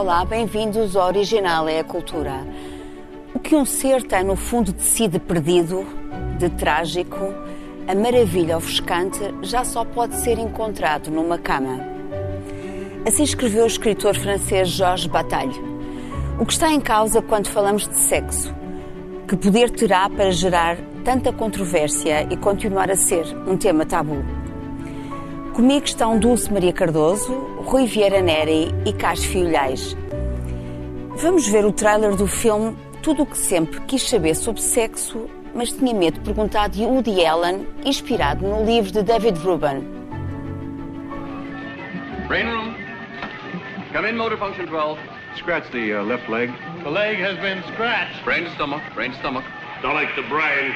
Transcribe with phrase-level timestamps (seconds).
[0.00, 2.46] Olá, bem-vindos ao Original é a Cultura.
[3.34, 5.84] O que um ser tem no fundo de si de perdido,
[6.38, 7.34] de trágico,
[7.84, 11.80] a maravilha ofuscante já só pode ser encontrado numa cama.
[13.04, 15.60] Assim escreveu o escritor francês Georges Bataille.
[16.38, 18.54] O que está em causa quando falamos de sexo?
[19.26, 24.24] Que poder terá para gerar tanta controvérsia e continuar a ser um tema tabu?
[25.54, 27.34] Comigo estão Dulce Maria Cardoso,
[27.68, 29.94] Rui Vieira Neri e Cássio Filhais.
[31.16, 35.70] Vamos ver o trailer do filme Tudo o que sempre quis saber sobre sexo, mas
[35.70, 39.86] tinha medo de perguntar de Woody Allen, inspirado no livro de David Rubin.
[42.26, 42.74] Brain room.
[43.92, 44.98] Come in, motor function 12.
[45.36, 46.50] Scratch the uh, left leg.
[46.84, 48.24] The leg has been scratched.
[48.24, 49.44] Brain to stomach, brain to stomach.
[49.80, 50.72] Stomach to brain.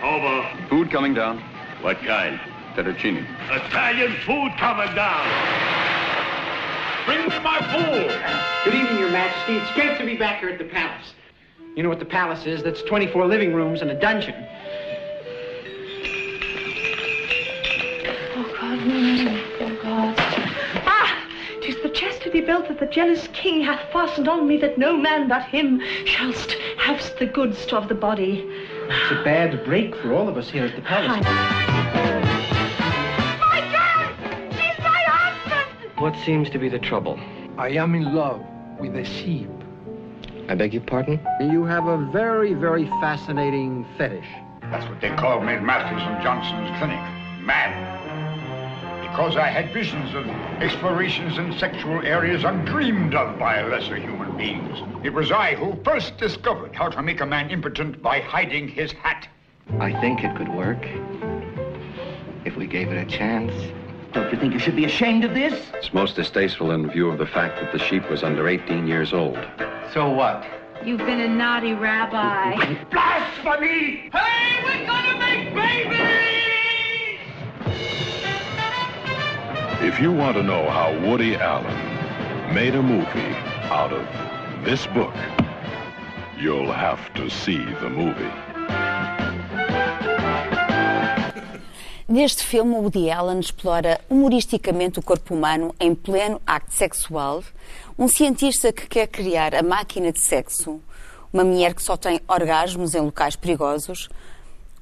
[0.00, 0.46] Over.
[0.68, 1.42] Food coming down.
[1.82, 2.38] What kind?
[2.76, 3.26] Fettuccine.
[3.50, 5.90] Italian food coming down.
[7.06, 8.64] Bring me my food.
[8.64, 9.56] Good evening, Your Majesty.
[9.56, 11.14] It's great to be back here at the palace.
[11.74, 12.62] You know what the palace is?
[12.62, 14.34] That's 24 living rooms and a dungeon.
[18.36, 20.14] Oh God, no, no oh God.
[20.86, 21.26] Ah!
[21.62, 25.28] Tis the chastity belt that the jealous king hath fastened on me that no man
[25.28, 28.44] but him shallst have the goods of the body.
[28.88, 31.24] It's a bad break for all of us here at the palace.
[31.24, 31.69] My
[36.00, 37.20] What seems to be the trouble?
[37.58, 38.40] I am in love
[38.78, 39.50] with a sheep.
[40.48, 41.20] I beg your pardon?
[41.42, 44.26] You have a very, very fascinating fetish.
[44.62, 46.98] That's what they called me at Matthews and Johnson's clinic.
[47.44, 47.76] Mad.
[49.02, 50.26] Because I had visions of
[50.62, 54.78] explorations in sexual areas undreamed of by lesser human beings.
[55.04, 58.92] It was I who first discovered how to make a man impotent by hiding his
[58.92, 59.28] hat.
[59.78, 60.82] I think it could work.
[62.46, 63.52] If we gave it a chance.
[64.12, 65.70] Don't you think you should be ashamed of this?
[65.74, 69.12] It's most distasteful in view of the fact that the sheep was under 18 years
[69.12, 69.38] old.
[69.92, 70.44] So what?
[70.84, 72.56] You've been a naughty rabbi.
[72.90, 74.10] Blasphemy!
[74.12, 76.30] Hey, we're gonna make babies!
[79.82, 83.34] If you want to know how Woody Allen made a movie
[83.70, 85.14] out of this book,
[86.38, 88.49] you'll have to see the movie.
[92.10, 97.44] Neste filme, Woody Allen explora humoristicamente o corpo humano em pleno acto sexual.
[97.96, 100.80] Um cientista que quer criar a máquina de sexo,
[101.32, 104.08] uma mulher que só tem orgasmos em locais perigosos.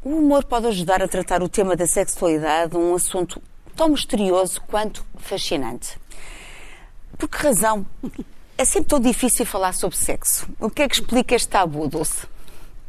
[0.02, 3.42] O humor pode ajudar a tratar o tema da sexualidade, um assunto
[3.76, 6.00] tão misterioso quanto fascinante.
[7.18, 7.84] Por que razão
[8.56, 10.48] é sempre tão difícil falar sobre sexo?
[10.58, 12.26] O que é que explica este tabu, Dulce?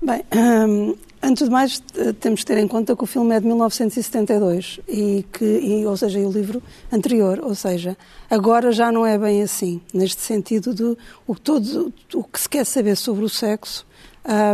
[0.01, 1.81] Bem, hum, antes de mais,
[2.19, 5.95] temos de ter em conta que o filme é de 1972, e que, e, ou
[5.97, 7.97] seja, e o livro anterior, ou seja,
[8.29, 10.97] agora já não é bem assim, neste sentido de
[11.27, 13.85] o, todo, o que se quer saber sobre o sexo,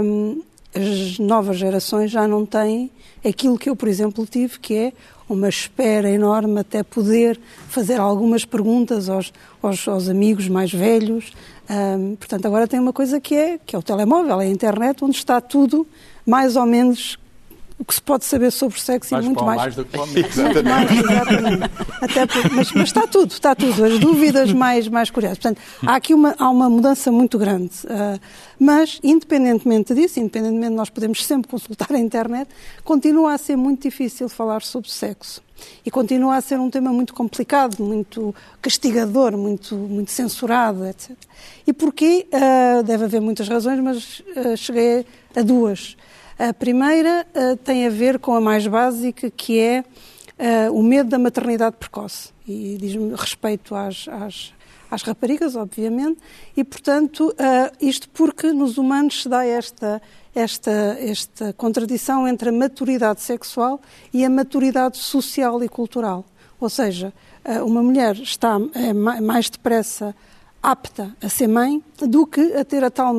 [0.04, 0.42] hum,
[0.76, 2.92] as novas gerações já não têm
[3.24, 4.94] aquilo que eu, por exemplo, tive, que é
[5.28, 7.40] uma espera enorme até poder
[7.70, 11.34] fazer algumas perguntas aos, aos, aos amigos mais velhos.
[11.68, 15.04] Um, portanto, agora tem uma coisa que é, que é o telemóvel, é a internet,
[15.04, 15.88] onde está tudo
[16.26, 17.18] mais ou menos
[17.78, 19.58] o que se pode saber sobre sexo mais e muito mais.
[19.58, 21.72] mais do que mais, exatamente.
[22.02, 23.84] Até por, mas, mas, está tudo, está tudo.
[23.84, 25.38] As dúvidas mais, mais curiosas.
[25.40, 27.74] Portanto, há aqui uma, há uma mudança muito grande.
[27.86, 28.20] Uh,
[28.58, 32.48] mas, independentemente disso, independentemente de nós podemos sempre consultar a internet,
[32.84, 35.44] continua a ser muito difícil falar sobre sexo.
[35.86, 41.12] E continua a ser um tema muito complicado, muito castigador, muito, muito censurado, etc.
[41.68, 42.26] E porquê?
[42.32, 45.06] Uh, deve haver muitas razões, mas uh, cheguei
[45.36, 45.98] a duas.
[46.38, 49.86] A primeira uh, tem a ver com a mais básica, que é
[50.68, 52.34] uh, o medo da maternidade precoce.
[52.46, 54.54] E diz-me respeito às, às,
[54.92, 56.20] às, raparigas, obviamente,
[56.56, 60.02] e, portanto, uh, isto porque nos humanos se dá esta,
[60.36, 63.80] esta, esta contradição entre a maturidade sexual
[64.14, 66.26] e a maturidade social e cultural.
[66.60, 67.14] Ou seja,
[67.66, 70.16] uma mulher está é, mais depressa
[70.64, 73.14] apta a ser mãe do que a ter a tal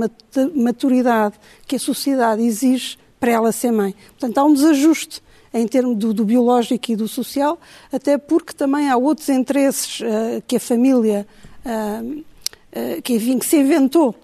[0.55, 3.95] maturidade que a sociedade exige para ela ser mãe.
[4.11, 5.23] Portanto, há um desajuste
[5.53, 7.59] em termos do, do biológico e do social,
[7.91, 11.27] até porque também há outros interesses uh, que a família,
[11.65, 14.15] uh, uh, que, enfim, que se inventou,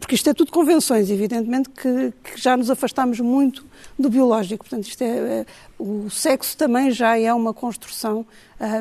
[0.00, 3.64] porque isto é tudo convenções, evidentemente que, que, já nos afastamos muito
[3.96, 4.64] do biológico.
[4.64, 5.46] Portanto, isto é,
[5.78, 8.26] o sexo também já é uma construção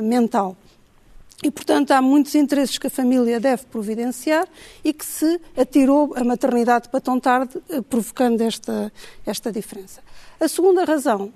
[0.01, 0.57] mental.
[1.43, 4.47] E, portanto, há muitos interesses que a família deve providenciar
[4.83, 8.91] e que se atirou a maternidade para tão tarde, eh, provocando esta,
[9.23, 10.01] esta diferença.
[10.39, 11.31] A segunda razão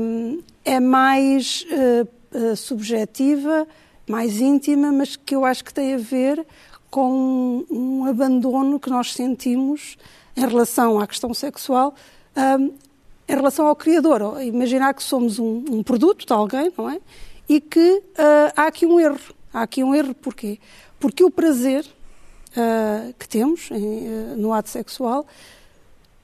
[0.00, 3.66] hum, é mais uh, subjetiva,
[4.08, 6.46] mais íntima, mas que eu acho que tem a ver
[6.88, 9.96] com um, abandono que nós sentimos
[10.36, 11.94] em relação à questão sexual,
[12.36, 12.72] um,
[13.28, 14.42] em relação ao criador.
[14.42, 17.00] Imaginar que somos um, um produto de alguém, não é?
[17.50, 19.18] E que uh, há aqui um erro.
[19.52, 20.60] Há aqui um erro porquê?
[21.00, 25.26] Porque o prazer uh, que temos em, uh, no ato sexual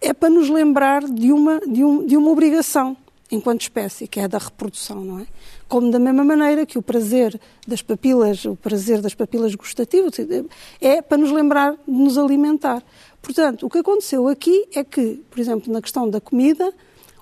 [0.00, 2.96] é para nos lembrar de uma, de, um, de uma obrigação
[3.28, 5.26] enquanto espécie, que é a da reprodução, não é?
[5.66, 10.14] Como da mesma maneira que o prazer das papilas, o prazer das papilas gustativas,
[10.80, 12.84] é para nos lembrar de nos alimentar.
[13.20, 16.72] Portanto, o que aconteceu aqui é que, por exemplo, na questão da comida,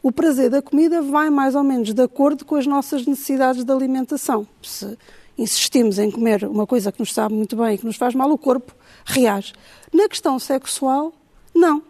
[0.04, 3.72] o prazer da comida vai mais ou menos de acordo com as nossas necessidades de
[3.72, 4.46] alimentação.
[4.62, 4.98] Se
[5.38, 8.30] insistimos em comer uma coisa que nos sabe muito bem e que nos faz mal,
[8.30, 8.74] o corpo
[9.06, 9.54] reage.
[9.90, 11.14] Na questão sexual,
[11.54, 11.82] não.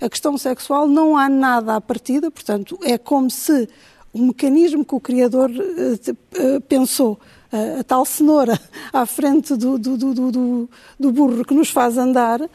[0.00, 3.68] A questão sexual não há nada à partida, portanto, é como se
[4.12, 7.20] o mecanismo que o Criador uh, pensou,
[7.52, 8.60] uh, a tal cenoura
[8.92, 10.68] à frente do, do, do,
[10.98, 12.48] do burro que nos faz andar, uh,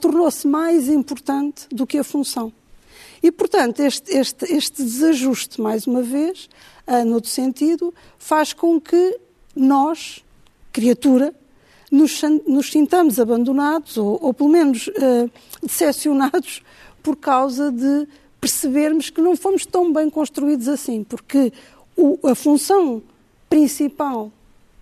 [0.00, 2.52] tornou-se mais importante do que a função.
[3.22, 6.48] E, portanto, este, este, este desajuste, mais uma vez,
[6.86, 9.18] uh, no outro sentido, faz com que
[9.54, 10.24] nós,
[10.72, 11.32] criatura,
[11.90, 15.30] nos, nos sintamos abandonados ou, ou pelo menos uh,
[15.62, 16.62] decepcionados
[17.02, 18.08] por causa de
[18.40, 21.52] percebermos que não fomos tão bem construídos assim, porque
[21.96, 23.02] o, a função
[23.48, 24.32] principal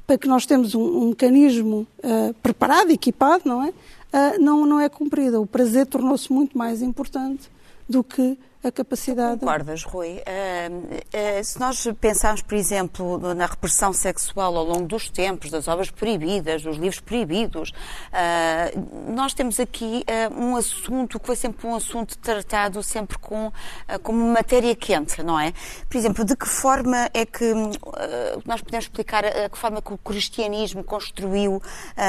[0.06, 3.68] para que nós temos um, um mecanismo uh, preparado, equipado, não é?
[3.68, 5.40] Uh, não, não é cumprida.
[5.40, 7.50] O prazer tornou-se muito mais importante
[7.90, 9.40] do que a capacidade.
[9.40, 10.18] Concordas, Rui?
[10.18, 15.66] Uh, uh, se nós pensarmos, por exemplo, na repressão sexual ao longo dos tempos, das
[15.66, 20.04] obras proibidas, dos livros proibidos, uh, nós temos aqui
[20.36, 23.50] um assunto que foi sempre um assunto tratado sempre com,
[24.02, 25.52] como matéria quente, não é?
[25.88, 27.52] Por exemplo, de que forma é que
[28.44, 31.62] nós podemos explicar a que forma que o cristianismo construiu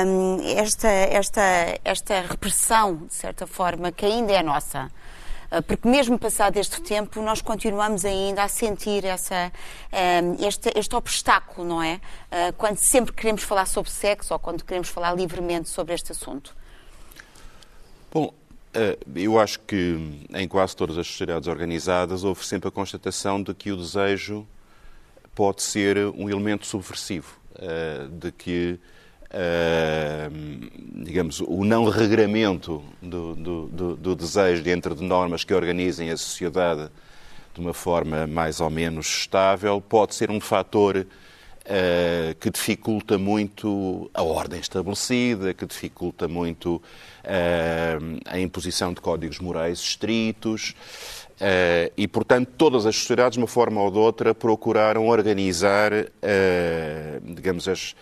[0.06, 1.42] um, esta, esta,
[1.84, 4.92] esta repressão, de certa forma, que ainda é nossa?
[5.52, 9.52] Ah, porque mesmo passado este tempo, nós continuamos ainda a sentir essa,
[9.92, 12.00] ah, este, este obstáculo, não é?
[12.32, 16.56] Ah, quando sempre queremos falar sobre sexo ou quando queremos falar livremente sobre este assunto.
[18.14, 18.34] Bom,
[19.14, 23.72] eu acho que em quase todas as sociedades organizadas houve sempre a constatação de que
[23.72, 24.48] o desejo
[25.36, 27.38] pode ser um elemento subversivo,
[28.10, 28.80] de que
[29.34, 30.30] Uh,
[31.06, 36.18] digamos, o não regramento do, do, do, do, desejo dentro de normas que organizem a
[36.18, 36.90] sociedade
[37.54, 44.12] de uma forma mais ou menos estável pode ser um fator uh, que dificulta muito
[44.14, 50.76] a ordem estabelecida, que dificulta muito uh, a imposição de códigos morais estritos.
[51.96, 55.92] e, portanto, todas as sociedades, de uma forma ou de outra, procuraram organizar,
[57.24, 57.96] digamos, as,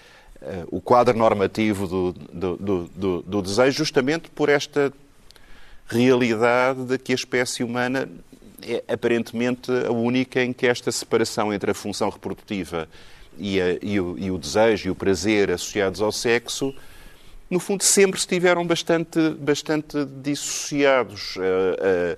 [0.71, 4.91] o quadro normativo do, do, do, do, desejo, justamente por esta
[5.87, 8.09] realidade de que a espécie humana
[8.61, 12.87] é aparentemente a única em que esta separação entre a função reprodutiva
[13.37, 16.73] e, a, e, o, e o, desejo e o prazer associados ao sexo,
[17.49, 21.35] no fundo, sempre estiveram bastante, bastante dissociados.
[21.37, 22.17] Uh, uh,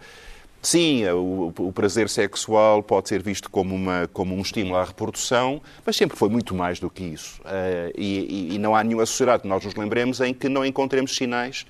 [0.62, 5.60] Sim, o, o, prazer sexual pode ser visto como, uma, como um estímulo à reprodução,
[5.84, 7.42] mas sempre foi muito mais do que isso.
[7.42, 11.66] Uh, e, e, não há nenhuma sociedade nós nos lembremos em que não encontremos sinais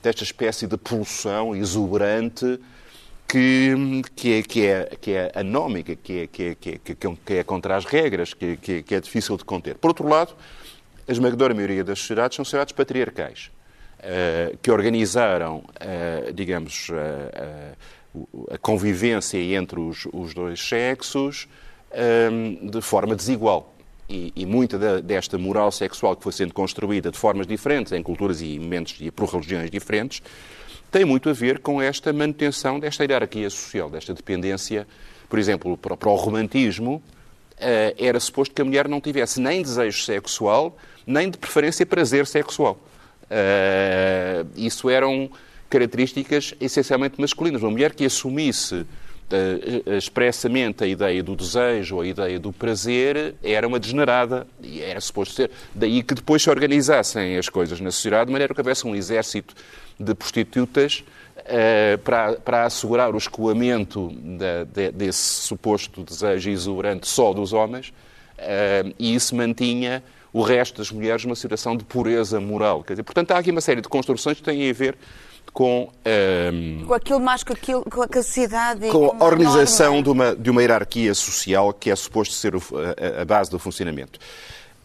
[0.00, 2.60] desta espécie de pulsão exuberante
[3.26, 7.34] que, que, é, que, é, que é anómica, que é, que, é, que, é, que
[7.34, 9.74] é contra as regras, que, que, que é difícil de conter.
[9.74, 10.34] Por outro lado,
[11.08, 13.50] a esmagadora maioria das sociedades são sociedades patriarcais,
[13.98, 16.88] uh, que organizaram, uh, digamos,
[18.50, 21.48] a convivência entre os, os dois sexos
[22.30, 23.74] um, de forma desigual.
[24.08, 28.40] E, e muita desta moral sexual que foi sendo construída de formas diferentes, em culturas
[28.40, 30.22] e momentos e por religiões diferentes,
[30.90, 34.86] tem muito a ver com esta manutenção desta hierarquia social, desta dependência.
[35.28, 37.02] Por exemplo, para, para o romantismo,
[37.54, 42.26] uh, era suposto que a mulher não tivesse nem desejo sexual, nem de preferência prazer
[42.26, 42.78] sexual.
[43.24, 45.28] Uh, isso eram
[45.68, 47.62] características essencialmente masculinas.
[47.62, 53.34] Uma mulher que assumisse uh, expressamente a ideia do desejo ou a ideia do prazer
[53.42, 55.50] era uma degenerada e era suposto ser.
[55.74, 59.54] Daí que depois se organizassem as coisas na sociedade de maneira que houvesse um exército
[59.98, 61.04] de prostitutas
[61.38, 67.92] uh, para, para assegurar o escoamento da, de, desse suposto desejo exuberante só dos homens
[68.38, 72.84] uh, e isso mantinha o resto das mulheres numa situação de pureza moral.
[72.84, 74.94] Quer dizer, portanto, há aqui uma série de construções que têm a ver
[75.52, 75.90] com...
[76.52, 78.88] Um, com aquilo mais com, aquilo, com a sociedade...
[78.88, 82.62] Com, com a organização de uma, de uma hierarquia social que é suposto ser o,
[83.18, 84.18] a, a, base do funcionamento.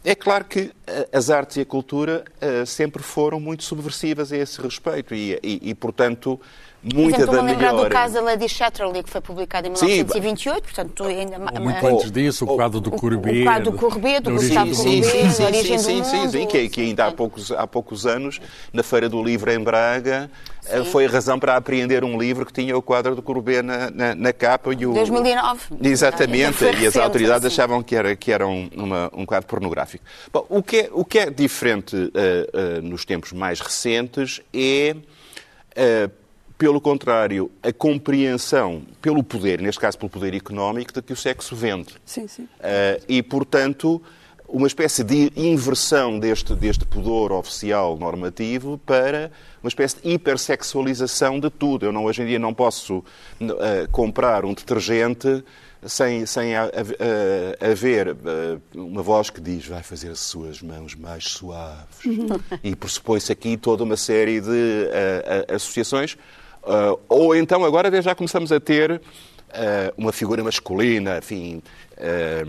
[0.04, 4.36] É claro que eh, as artes e a cultura uh, sempre foram muito subversivas a
[4.36, 6.40] esse respeito e, e, e portanto,
[6.82, 7.84] muita Exemplo, da me lembrar melhor...
[7.88, 11.36] do caso da Lady Chatterley, que foi publicado em 1928, portanto, tu ainda...
[11.38, 13.40] Ou muito antes disso, o quadro do Courbet.
[13.40, 16.30] O quadro do Courbet, do Gustavo Courbet, Sim, sim, sim, origem sim, do sim, mundo.
[16.32, 18.40] sim, que, que ainda há poucos, há poucos anos,
[18.72, 20.30] na Feira do Livro em Braga,
[20.66, 23.90] eh, foi a razão para apreender um livro que tinha o quadro do Courbet na,
[23.90, 24.72] na, na capa.
[24.74, 24.92] E o...
[24.92, 25.60] 2009.
[25.82, 27.54] Exatamente, e as autoridades assim.
[27.54, 30.04] achavam que era, que era um, uma- um quadro pornográfico.
[30.32, 34.96] Bom, o, que é, o que é diferente eh, eh, nos tempos mais recentes é,
[35.74, 36.08] eh,
[36.62, 41.56] pelo contrário, a compreensão pelo poder, neste caso pelo poder económico, de que o sexo
[41.56, 41.94] vende.
[42.06, 42.48] Sim, sim.
[42.60, 44.00] Eh, e, portanto,
[44.48, 51.50] uma espécie de inversão deste, deste pudor oficial normativo para uma espécie de hipersexualização de
[51.50, 51.84] tudo.
[51.86, 53.02] Eu não, hoje em dia não posso
[53.40, 55.42] eh, comprar um detergente
[55.84, 60.94] sem, sem ha- ha- haver eh, uma voz que diz vai fazer as suas mãos
[60.94, 61.98] mais suaves.
[62.62, 64.88] e pressupõe-se aqui toda uma série de
[65.52, 66.16] associações.
[66.66, 69.00] Eh, ou então agora já começamos a ter
[69.52, 71.62] eh, uma figura masculina, enfim,
[71.96, 72.44] eh,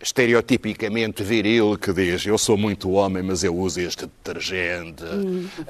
[0.00, 5.04] estereotipicamente viril, que diz eu sou muito homem, mas eu uso este detergente.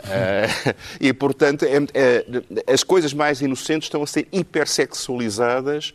[0.08, 5.92] Eh, e, portanto, é- é- as coisas mais inocentes estão a ser hipersexualizadas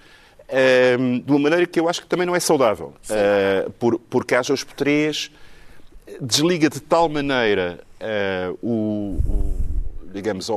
[1.25, 2.93] de uma maneira que eu acho que também não é saudável.
[3.79, 5.31] Por, porque haja os três
[6.21, 7.79] desliga de tal maneira
[8.61, 9.74] o, o-
[10.15, 10.55] digamos, a,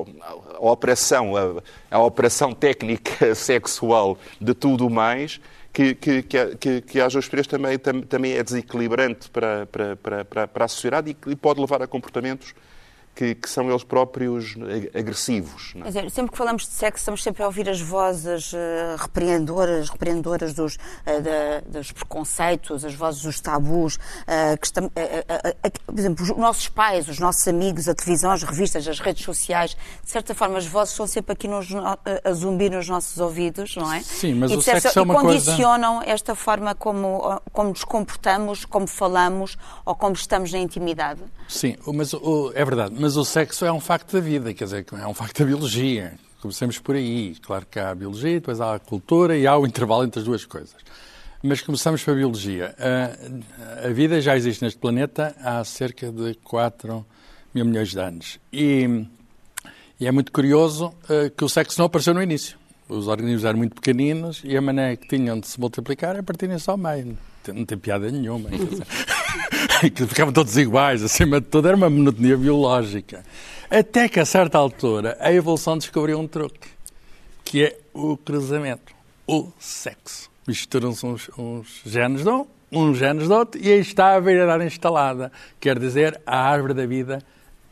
[0.70, 5.40] operação, a, a operação técnica sexual de tudo mais,
[5.72, 6.80] que, que, que, que,
[7.28, 11.36] três também, tam- também é desequilibrante para, para, para, para, para a sociedade e, e
[11.36, 12.54] pode levar a comportamentos
[13.18, 15.72] que, que são eles próprios ag- agressivos.
[15.74, 15.84] não é?
[15.90, 19.88] Quer dizer, sempre que falamos de sexo, estamos sempre a ouvir as vozes eh, repreendedoras,
[19.90, 25.24] repreendedoras dos, eh, da- dos preconceitos, as vozes dos tabus, eh, que estamos, eh,
[25.84, 29.76] por exemplo, os nossos pais, os nossos amigos, a televisão, as revistas, as redes sociais,
[30.04, 31.98] de certa forma as vozes estão sempre aqui nos no- a-
[32.32, 34.00] zumbir nos nossos ouvidos, não é?
[34.00, 37.70] Sim, mas e, o certa- sexo é e uma coisa- condicionam esta forma como, como
[37.70, 41.20] nos comportamos, como falamos ou como estamos na intimidade.
[41.48, 42.12] Sim, mas
[42.54, 42.94] é verdade.
[42.98, 46.14] Mas o sexo é um facto da vida, quer dizer, é um facto da biologia.
[46.40, 47.34] Comecemos por aí.
[47.42, 50.24] Claro que há a biologia, depois há a cultura e há o intervalo entre as
[50.24, 50.76] duas coisas.
[51.42, 52.74] Mas começamos pela biologia.
[52.78, 57.04] A, a vida já existe neste planeta há cerca de 4
[57.54, 58.38] mil milhões de anos.
[58.52, 59.06] E,
[60.00, 62.58] e é muito curioso eh, que o sexo não apareceu no início.
[62.88, 66.68] Os organismos eram muito pequeninos e a maneira que tinham de se multiplicar é partirem-se
[66.70, 67.18] ao meio.
[67.52, 68.50] Não tem piada nenhuma.
[69.94, 73.24] que ficavam todos iguais, acima de tudo, era uma monotonia biológica.
[73.70, 76.68] Até que, a certa altura, a evolução descobriu um truque,
[77.44, 78.92] que é o cruzamento,
[79.26, 80.30] o sexo.
[80.46, 84.64] Misturam-se uns, uns genes de um, uns genes de outro, e aí está a variedade
[84.64, 85.30] instalada.
[85.60, 87.22] Quer dizer, a árvore da vida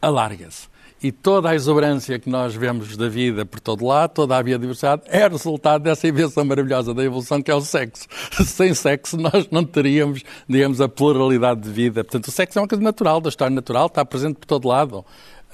[0.00, 0.68] alarga-se.
[1.02, 5.02] E toda a exuberância que nós vemos da vida por todo lado, toda a biodiversidade,
[5.06, 8.06] é resultado dessa invenção maravilhosa da evolução que é o sexo.
[8.44, 12.02] Sem sexo nós não teríamos, digamos, a pluralidade de vida.
[12.02, 15.04] Portanto, o sexo é uma coisa natural, da história natural, está presente por todo lado.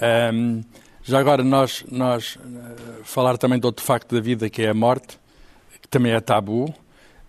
[0.01, 0.61] Ahm,
[1.03, 4.75] já agora nós, nós eh, falar também de outro facto da vida que é a
[4.75, 5.19] morte,
[5.81, 6.73] que também é tabu.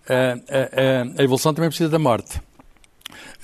[0.08, 2.40] Ah, ah, ah, a evolução também precisa da morte.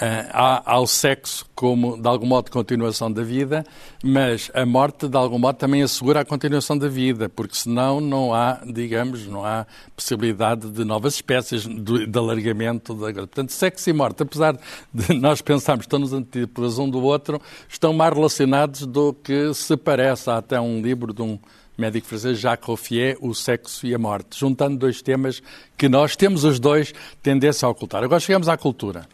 [0.03, 3.67] Ah, há, há o sexo como, de algum modo, continuação da vida,
[4.03, 8.33] mas a morte, de algum modo, também assegura a continuação da vida, porque senão não
[8.33, 12.95] há, digamos, não há possibilidade de novas espécies, de, de alargamento.
[12.95, 13.13] Da...
[13.13, 14.59] Portanto, sexo e morte, apesar
[14.95, 17.39] de nós pensarmos que estão nos antípodas um do outro,
[17.69, 20.31] estão mais relacionados do que se parece.
[20.31, 21.39] Há até um livro de um
[21.77, 25.43] médico francês, Jacques Roffier, o sexo e a morte, juntando dois temas
[25.77, 28.03] que nós temos os dois tendência a ocultar.
[28.03, 29.07] Agora chegamos à cultura.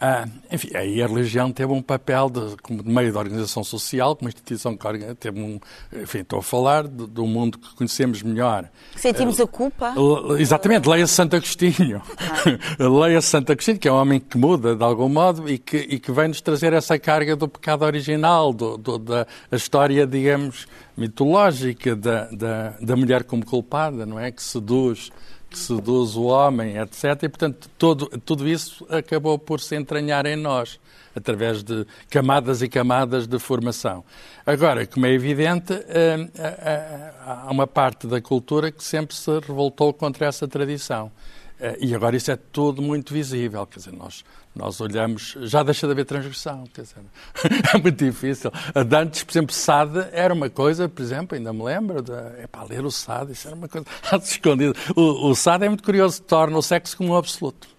[0.00, 4.14] Ah, enfim, aí a religião teve um papel de, como de meio de organização social,
[4.14, 5.58] como instituição que teve um,
[5.92, 8.68] enfim, estou a falar do, do mundo que conhecemos melhor.
[8.94, 9.92] Sentimos a culpa?
[9.96, 12.00] L- Exatamente, leia Santo Agostinho.
[12.78, 15.98] leia Santo Agostinho, que é um homem que muda de algum modo e que, e
[15.98, 21.96] que vem nos trazer essa carga do pecado original, do, do- da história, digamos, mitológica
[21.96, 24.30] da, da, da mulher como culpada, não é?
[24.30, 25.10] Que seduz,
[25.50, 27.22] que seduz o homem, etc.
[27.22, 30.78] E, portanto, todo, tudo isso acabou por se entranhar em nós,
[31.16, 34.04] através de camadas e camadas de formação.
[34.44, 39.30] Agora, como é evidente, hum, há- há há uma parte da cultura que sempre se
[39.40, 41.10] revoltou contra essa tradição.
[41.60, 44.24] Eh, E agora isso é tudo muito visível, quer dizer, nós,
[44.54, 46.96] nós olhamos, já deixa de haver transgressão, quer dizer,
[47.74, 48.50] é muito difícil.
[48.86, 52.46] De Antes, por exemplo, Sade era uma coisa, por exemplo, ainda me lembro, de, é
[52.50, 53.86] para ler o Sade, isso era uma coisa
[54.22, 54.72] escondida.
[54.94, 57.77] O, o Sade é muito curioso, torna o sexo como um absoluto.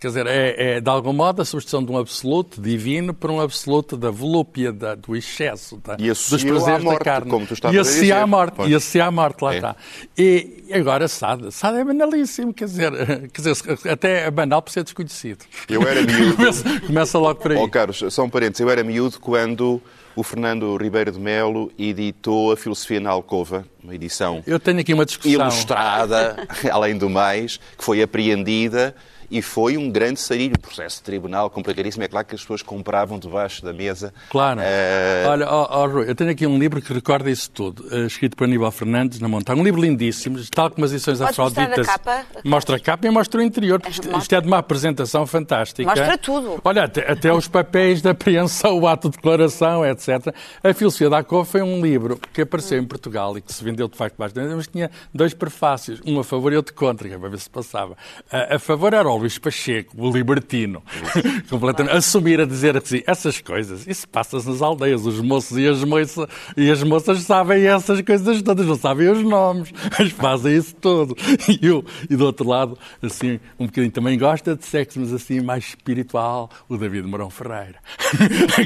[0.00, 3.40] Quer dizer, é, é, de algum modo a substituição de um absoluto divino por um
[3.40, 7.30] absoluto da volúpia, da, do excesso, da, E dos prazeres morte, da carne.
[7.30, 8.12] como tu e a associa dizer.
[8.12, 8.70] à morte, Pois.
[8.70, 9.56] e associa à morte, lá É.
[9.56, 9.76] está.
[10.18, 12.92] E agora Sade, Sade é banalíssimo, quer dizer,
[13.32, 13.56] quer dizer,
[13.90, 15.44] até é banal por ser desconhecido.
[15.70, 16.36] Eu era miúdo.
[16.36, 17.58] começa, começa logo por aí.
[17.58, 18.60] Ó Carlos, só um parênteses.
[18.60, 19.80] Eu era miúdo quando
[20.14, 24.92] o Fernando Ribeiro de Melo editou a Filosofia na Alcova, uma edição Eu tenho aqui
[24.92, 25.32] uma discussão.
[25.32, 28.94] ilustrada, além do mais, que foi apreendida
[29.34, 32.04] e foi um grande sarilho, um processo de tribunal complicadíssimo.
[32.04, 34.14] É claro que as pessoas compravam debaixo da mesa.
[34.30, 34.60] Claro.
[34.62, 38.06] eh, Olha, ó, ó, Rui, eu tenho aqui um livro que recorda isso tudo, eh,
[38.06, 39.60] escrito por Aníbal Fernandes na montanha.
[39.60, 41.84] Um livro lindíssimo, tal como as edições afroditas.
[41.86, 42.24] capa?
[42.44, 43.82] Mostra a capa e mostra o interior.
[43.88, 45.88] Isto, isto é de uma apresentação fantástica.
[45.88, 46.60] Mostra tudo.
[46.64, 50.32] Olha, até, até os papéis de apreensão, o ato de declaração, etc.
[50.62, 53.88] A Filosofia da Cova foi um livro que apareceu em Portugal e que se vendeu
[53.88, 57.18] de facto bastante, mas tinha dois prefácios, um a favor e outro contra, que é
[57.18, 57.96] para ver se passava.
[58.30, 60.82] A, a favor era o Luís Pacheco, o libertino,
[61.48, 65.82] completamente, assumir a dizer assim, essas coisas, isso passa-se nas aldeias, os moços e as,
[65.82, 66.26] moças,
[66.56, 71.16] e as moças sabem essas coisas todas, não sabem os nomes, mas fazem isso tudo.
[71.46, 75.40] E, eu, e do outro lado, assim, um bocadinho também gosta de sexo, mas assim,
[75.40, 77.76] mais espiritual, o David Morão Ferreira,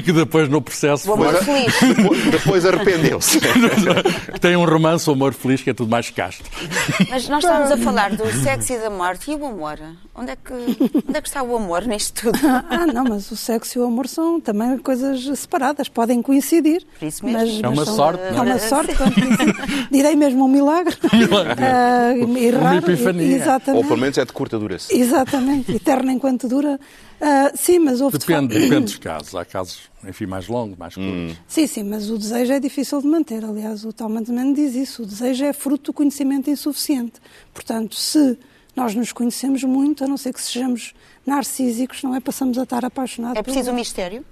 [0.03, 1.95] que depois no processo O amor foi- feliz.
[1.97, 3.39] depois, depois arrependeu-se.
[4.41, 6.43] tem um romance, o amor feliz, que é tudo mais casto.
[7.09, 9.77] Mas nós estávamos a falar do sexo e da morte e o amor.
[10.19, 12.39] Onde é que, onde é que está o amor nisto tudo?
[12.69, 16.85] Ah, não, mas o sexo e o amor são também coisas separadas, podem coincidir.
[16.99, 17.39] Por isso mesmo.
[17.39, 18.45] Mas, É uma são- sorte, É não é?
[18.51, 18.91] uma sorte,
[19.91, 20.95] direi mesmo um milagre.
[21.57, 22.23] Ah, e
[22.55, 23.27] Uma epifania.
[23.29, 23.87] Ou Exatamente.
[23.87, 24.95] pelo menos é de curta duração.
[24.97, 26.79] Exatamente, eterno enquanto dura.
[27.21, 29.35] Ah, sim, mas houve de Depende, facto- depende dos casos.
[29.35, 31.37] Há casos, enfim, mais longos, mais curtos.
[31.47, 33.43] Sim, sim, mas o desejo é difícil de manter.
[33.43, 34.23] Aliás, o Talman
[34.53, 35.03] diz isso.
[35.03, 37.13] O desejo é fruto do conhecimento insuficiente.
[37.53, 38.37] Portanto, se
[38.79, 40.93] nós nos conhecemos muito, a não ser que sejamos
[41.25, 42.21] narcísicos, não é?
[42.21, 43.37] Passamos a estar apaixonados.
[43.37, 44.25] É preciso um mistério?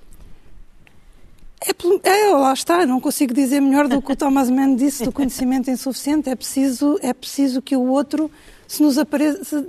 [1.66, 5.12] É, é, lá está, não consigo dizer melhor do que o Thomas Mann disse do
[5.12, 6.30] conhecimento insuficiente.
[6.30, 8.32] É preciso, é preciso que o outro
[8.68, 9.66] se nos apareça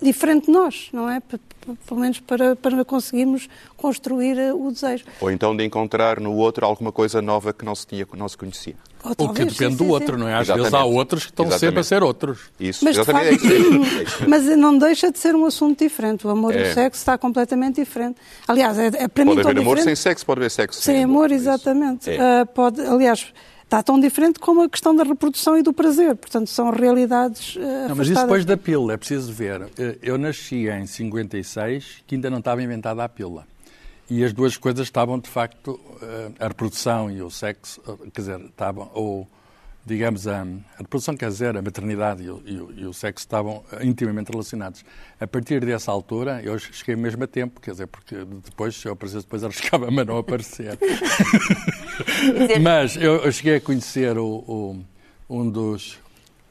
[0.00, 1.20] diferente de nós, não é?
[1.20, 5.04] Pelo menos para, para conseguirmos construir eh, o desejo.
[5.20, 8.36] Ou então de encontrar no outro alguma coisa nova que não se, tinha, não se
[8.36, 8.76] conhecia.
[9.04, 10.20] Ou O que talvez, depende sim, do outro, sim.
[10.20, 10.34] não é?
[10.34, 10.62] Às Exatamente.
[10.70, 11.60] vezes há outros que estão Exatamente.
[11.68, 12.38] sempre a ser outros.
[12.58, 13.38] Isso, Mas, de exatamente.
[13.38, 13.56] facto, é
[14.02, 14.22] isso.
[14.24, 16.26] É mas não deixa de ser um assunto diferente.
[16.26, 16.70] O amor e É.
[16.70, 18.16] o sexo está completamente diferente.
[18.48, 19.98] Aliás, é, é para Pode mim tão haver amor sem diferente.
[20.00, 21.44] sexo, pode haver sexo Sem amor, por isso.
[21.44, 22.10] exatamente.
[22.10, 22.18] É.
[22.40, 23.32] Ah, pode, aliás,
[23.62, 26.16] está tão diferente como a questão da reprodução e do prazer.
[26.16, 29.68] Portanto, são realidades ah, Não, mas isso depois da pílula, é preciso ver.
[29.78, 33.46] Eh, Eu nasci em 56, que ainda não estava inventada a pílula.
[34.08, 38.20] E as duas coisas estavam, de facto, eh, a reprodução e o sexo, eh, quer
[38.20, 39.26] dizer, estavam, ou,
[39.84, 43.24] digamos, a, a reprodução, quer dizer, a maternidade e o, e o- e o sexo
[43.24, 44.84] estavam eh, intimamente relacionados.
[45.20, 48.14] A partir dessa altura, eu cheguei mesmo a tempo, quer dizer, porque
[48.44, 50.78] depois, se eu aparecesse, depois arriscava-me a não aparecer.
[52.62, 54.78] Mas eu, eu cheguei a conhecer o,
[55.28, 55.98] um dos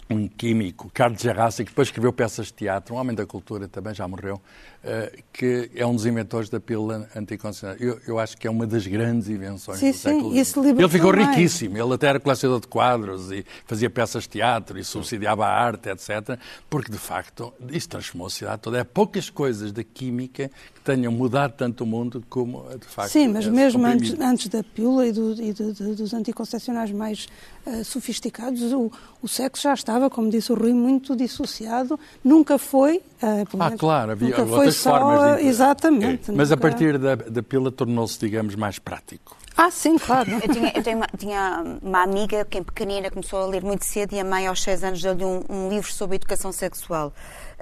[0.07, 3.91] um químico, Carlos Gerrassi, que depois escreveu peças de teatro, um homem da cultura também,
[3.91, 4.39] já morreu,
[4.87, 7.75] eh, que é um dos inventores da pílula anticoncepcional.
[7.79, 10.63] Eu, eu acho que é uma das grandes invenções Sim, do sim, século esse XX.
[10.63, 11.27] livro Ele ficou também.
[11.29, 15.49] riquíssimo, ele até era colecionador de quadros e fazia peças de teatro e subsidiava a
[15.49, 16.37] arte, etc.
[16.69, 18.81] Porque, de facto, isso transformou a sociedade toda.
[18.81, 23.29] Há poucas coisas da química que tenham mudado tanto o mundo como, de facto, Sim,
[23.29, 24.23] mas mesmo antes, comprimido.
[24.31, 27.27] antes da pílula e, do- e de- de- dos anticoncepcionais mais
[27.65, 31.99] ah, sofisticados, o, o sexo já estava, como disse o Rui, muito dissociado.
[32.23, 33.01] Nunca foi.
[33.21, 35.47] ah, pelo Ah, claro, havia nunca foi outras só, formas de...
[35.47, 36.31] Exatamente.
[36.31, 39.35] Mas a nunca- partir da, da pílula tornou-se, digamos, mais prático.
[39.57, 40.29] Ah, sim, claro.
[40.31, 43.85] Eu tinha, eu tenho uma, tinha uma amiga que, em pequenina, começou a ler muito
[43.85, 47.13] cedo e a mãe, aos seis anos, deu-lhe um, um livro sobre educação sexual.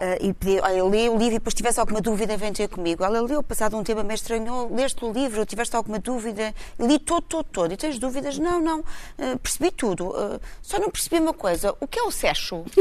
[0.06, 3.06] Ah, e pedi, olha, lê o livro e depois tivesse alguma dúvida, vem ter comigo.
[3.06, 6.54] Ela leu, passado um tempo, me estranhou, leste o livro, tiveste alguma dúvida?
[6.78, 7.72] Li todo, todo, todo.
[7.74, 8.38] E tens dúvidas?
[8.38, 8.84] Não, não,
[9.18, 10.14] ah, percebi tudo.
[10.14, 12.66] Ah, só não percebi uma coisa, o que é o sexo?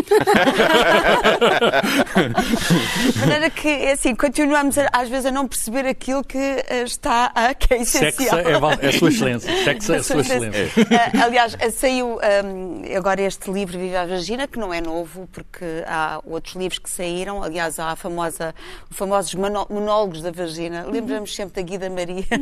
[3.12, 6.38] De maneira que, é assim, continuamos a- às vezes a não perceber aquilo que
[6.84, 8.38] está, ah, que é Sexo essencial.
[8.40, 9.52] é, val- é a sua excelência.
[9.64, 10.70] Sexo é a sua excelência.
[11.24, 16.20] Aliás, saiu ah, agora este livro Viva a Vagina, que não é novo, porque há
[16.24, 17.11] outros livros que saíram.
[17.42, 18.54] Aliás, há a famosa,
[18.90, 20.84] os famosos monólogos da vagina.
[20.86, 22.24] Lembramos sempre da Guida Maria.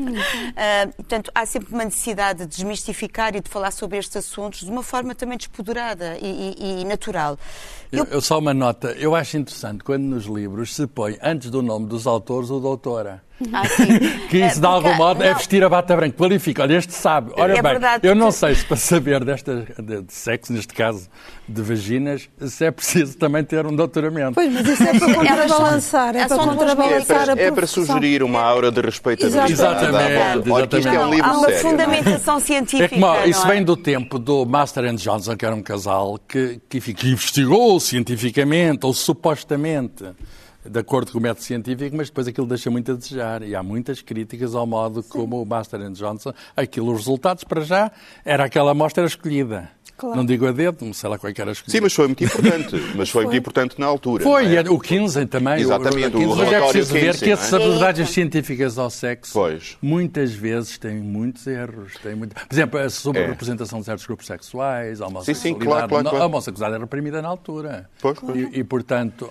[0.56, 4.70] Ah, portanto, há sempre uma necessidade de desmistificar e de falar sobre estes assuntos de
[4.70, 7.38] uma forma também despoderada e, e- e natural.
[7.90, 8.92] Eu, eu só uma nota.
[8.92, 13.22] Eu acho interessante quando nos livros se põe, antes do nome dos autores, o doutora.
[13.52, 13.86] Ah, sim.
[14.28, 15.36] que isso de É, algum porque- modo é não.
[15.36, 16.16] vestir a bata branca.
[16.16, 16.62] Qualifica.
[16.62, 17.32] Olha, este sabe.
[17.36, 20.74] Olha É bem, verdade, eu não sei se para saber desta, de, de sexo, neste
[20.74, 21.08] caso,
[21.48, 24.34] de vaginas, se é preciso também ter um doutoramento.
[24.34, 28.22] Pois, mas isso é para contrabalançar, é para duas É contrabalançar para, é para sugerir
[28.22, 29.52] uma aura de respeitabilidade.
[29.52, 30.50] Exatamente.
[30.50, 31.14] Olha, isto é um Exatamente.
[31.16, 31.62] livro Há uma sério.
[31.62, 31.70] não é?
[31.86, 32.84] fundamentação científica.
[32.84, 33.50] É como, isso é?
[33.50, 37.08] vem do tempo do Master and Johnson, que era um casal que, que, enfim, que
[37.10, 40.04] investigou cientificamente, ou supostamente,
[40.64, 43.42] de acordo com o método científico, mas depois aquilo deixa muito a desejar.
[43.42, 47.62] E há muitas críticas ao modo como o Master and Johnson, aquilo, os resultados, para
[47.62, 47.90] já,
[48.24, 49.70] era aquela amostra escolhida.
[49.96, 50.16] Claro.
[50.16, 51.76] Não digo a dedo, não sei lá qual é que era escolhida.
[51.76, 52.76] Sim, mas foi muito importante.
[52.96, 54.22] Mas foi, muito importante na altura.
[54.22, 54.62] Foi, é?
[54.62, 55.60] e o Kinsey também.
[55.60, 57.56] Exatamente, o Kinsey, mas é relatório preciso ver Kinsey, que essas é?
[57.56, 59.76] abordagens científicas ao sexo Pois.
[59.82, 61.92] muitas vezes têm muitos erros.
[62.02, 62.34] Têm muito...
[62.34, 63.24] Por exemplo, a sobre É.
[63.26, 65.38] a representação de certos grupos sexuais, a Sim, homossexualidade.
[65.38, 66.24] sim, claro, claro, Não, claro.
[66.24, 67.90] A homossexualidade era reprimida na altura.
[68.00, 68.36] Pois, pois.
[68.38, 69.30] E, e, portanto...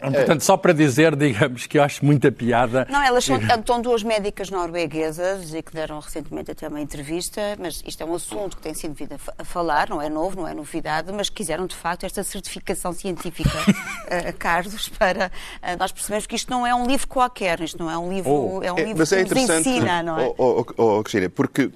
[0.00, 2.86] Portanto, só para dizer, digamos, que eu acho muita piada.
[2.90, 7.82] Não, elas são, estão duas médicas norueguesas e que deram recentemente até uma entrevista, mas
[7.86, 10.36] isto é um assunto que tem sido vindo a, fa- a falar, não é novo,
[10.40, 13.50] não é novidade, mas quiseram de facto esta certificação científica,
[14.08, 15.30] eh, Carlos, para
[15.62, 18.30] eh, nós percebermos que isto não é um livro qualquer, isto não é um livro,
[18.30, 18.62] Oh.
[18.62, 20.26] é um É, livro é que nos interessante, ensina, não é?
[20.26, 21.70] oh, oh, oh, oh, Cristina, porque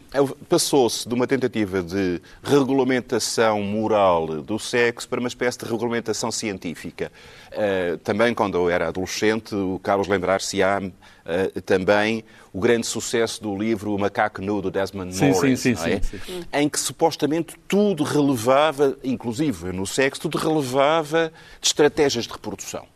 [0.49, 7.11] passou-se de uma tentativa de regulamentação moral do sexo para uma espécie de regulamentação científica.
[7.53, 10.81] Eh, também quando eu era adolescente, o Carlos lembrar-se-á
[11.25, 15.75] eh, também o grande sucesso do livro O Macaco Nu, do Desmond Sim, Morris, sim,
[15.75, 16.01] sim, é?
[16.01, 16.45] sim, sim.
[16.53, 22.87] em que supostamente tudo relevava, inclusive no sexo, tudo relevava de estratégias de reprodução.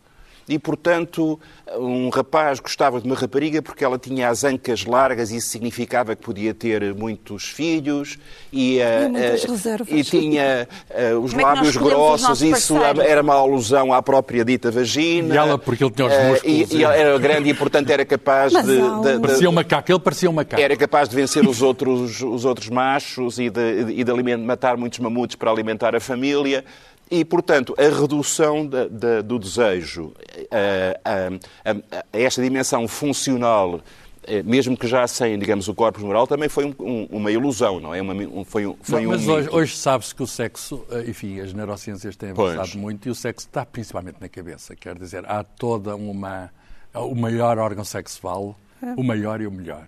[0.48, 1.38] E, portanto,
[1.76, 6.16] um rapaz gostava de uma rapariga porque ela tinha as ancas largas e isso significava
[6.16, 8.16] que podia ter muitos filhos
[8.52, 9.88] e, eh, muitas eh, reservas.
[9.90, 13.04] e tinha eh, os Como é que nós lábios os grossos, isso parceiros?
[13.04, 15.34] era uma alusão à própria dita vagina.
[15.34, 17.90] E ela, porque ele tinha os Eh, músculos, E, e ela era grande e, portanto,
[17.90, 20.62] era capaz de, de- de- Parecia um macaco, ele parecia um macaco.
[20.62, 24.76] era capaz de vencer os outros, os outros machos e de, e de aliment- matar
[24.76, 26.64] muitos mamutos para alimentar a família.
[27.10, 30.12] E, portanto, a redução da- da- do desejo
[30.50, 33.80] eh, a, a- a esta dimensão funcional,
[34.24, 37.80] eh, mesmo que já sem, digamos, o corpo moral, também foi um- um- uma ilusão,
[37.80, 38.02] não é?
[38.02, 41.04] Uma, um- foi um, foi Não, um mas hoje, hoje sabe-se que o sexo, eh,
[41.08, 42.54] enfim, as neurociências têm Pois.
[42.54, 44.76] avançado muito e o sexo está principalmente na cabeça.
[44.76, 46.50] Quer dizer, há toda uma.
[46.94, 48.58] O maior órgão sexual,
[48.96, 49.86] o maior e o melhor.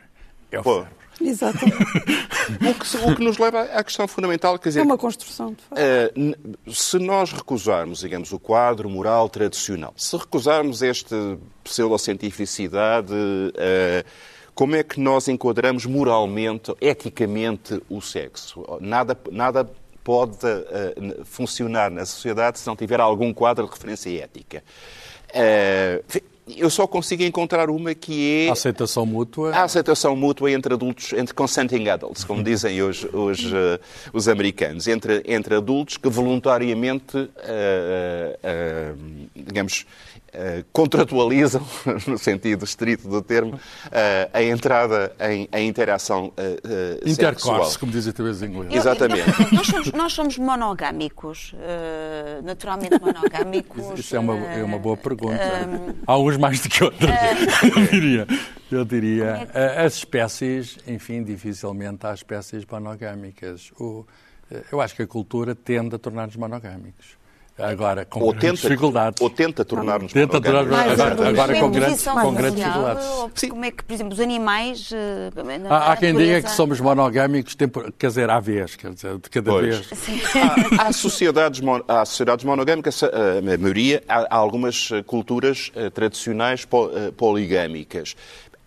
[0.50, 0.74] É o Pô.
[0.76, 0.99] cérebro.
[1.20, 1.76] Exatamente.
[2.50, 5.62] O que, o que nos leva à questão fundamental, quer dizer, É uma construção, de
[5.62, 5.78] facto.
[5.78, 14.04] Uh, se nós recusarmos, digamos, o quadro moral tradicional, se recusarmos esta pseudocientificidade, uh,
[14.52, 18.64] como é que nós enquadramos moralmente, eticamente, o sexo?
[18.80, 19.70] Nada, nada
[20.02, 24.64] pode uh, funcionar na sociedade se não tiver algum quadro de referência ética.
[25.30, 26.20] Uh, enfim,
[26.56, 29.50] eu só consigo encontrar uma que é A aceitação mútua.
[29.54, 33.80] a aceitação mútua entre adultos, entre consenting adults, como dizem hoje, hoje, eh,
[34.12, 38.92] os americanos, entre, entre adultos que voluntariamente, eh, eh,
[39.34, 39.86] digamos,
[40.72, 41.62] contratualizam,
[42.06, 43.58] no sentido estrito do termo,
[43.90, 47.78] eh, a entrada em, em interação eh, eh, Intercourse, sexual.
[47.80, 48.70] como dizem talvez em inglês.
[48.72, 49.28] Eu- Exatamente.
[49.28, 53.98] eu- nós, somos, nós somos monogâmicos, eh, naturalmente monogâmicos.
[53.98, 55.34] Isso é uma, é uma boa eh, pergunta.
[55.42, 57.10] ehm, Há uns mais do que outros.
[57.76, 58.26] Eu diria.
[58.70, 59.48] Eu diria.
[59.52, 63.72] eh, As espécies, enfim, dificilmente há espécies monogâmicas.
[63.80, 64.06] O-
[64.50, 67.18] eh, eu acho que a cultura tende a tornar-nos monogâmicos.
[67.62, 69.20] Agora, com Ou grandes tenta, dificuldades.
[69.20, 73.06] ou tenta tornar-nos Tenta tornar agora, agora com grandes, com grandes dificuldades.
[73.06, 74.90] ou Como é que, por exemplo, os animais.
[74.92, 75.30] eh,
[75.68, 79.30] Há, há quem diga que somos monogâmicos, tempor- quer dizer, à vez, quer dizer, de
[79.30, 79.78] cada Pois.
[79.86, 79.88] vez.
[80.78, 83.06] Há, há sociedades, mon- há sociedades monogâmicas, a,
[83.38, 88.14] a maioria, há, há algumas eh, culturas eh, tradicionais po- eh, poligâmicas.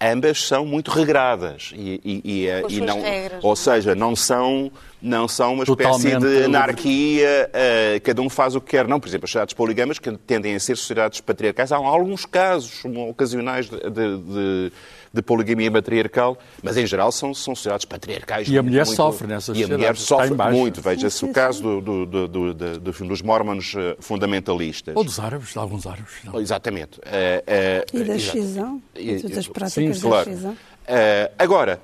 [0.04, 3.56] Ambas são muito regradas e, e- e, eh, e suas não, regras, ou não é?
[3.56, 8.72] seja, não são não são uma espécie de anarquia, eh, cada um faz o que
[8.72, 8.88] quer.
[8.88, 11.72] Não, por exemplo, as sociedades poligamas que tendem a ser sociedades patriarcais.
[11.72, 14.72] Há alguns casos um, ocasionais de, de- de-
[15.14, 18.48] de poligamia matriarcal, mas em geral são, são sociedades patriarcais.
[18.48, 20.82] E a mulher muito- sofre nessas E a mulher sofre muito.
[20.82, 24.96] Veja-se o caso do- do- do- do- do- do- dos mormons eh, fundamentalistas.
[24.96, 26.14] Ou dos árabes, de alguns árabes.
[26.24, 26.40] não.
[26.42, 27.00] Exatamente.
[27.06, 28.38] Eh, eh, E da exato.
[28.40, 30.58] excisão, E- das práticas sim, da claro.
[30.88, 31.80] Eh, agora,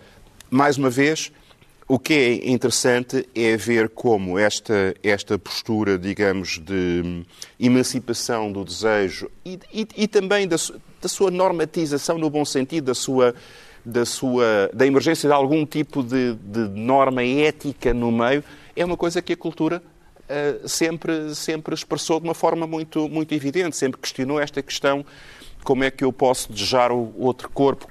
[0.49, 1.31] mais uma vez,
[1.89, 7.25] o que é interessante é ver como esta, esta postura, digamos, de
[7.59, 10.55] emancipação do desejo e, e- e também da,
[11.01, 13.33] da sua normatização no bom sentido, da sua
[13.83, 18.43] da sua da emergência de algum tipo de, de norma ética no meio,
[18.75, 19.81] é uma coisa que a cultura
[20.27, 25.03] eh, sempre sempre expressou de uma forma muito muito evidente, sempre questionou esta questão
[25.63, 27.87] como é que eu posso desejar o outro corpo,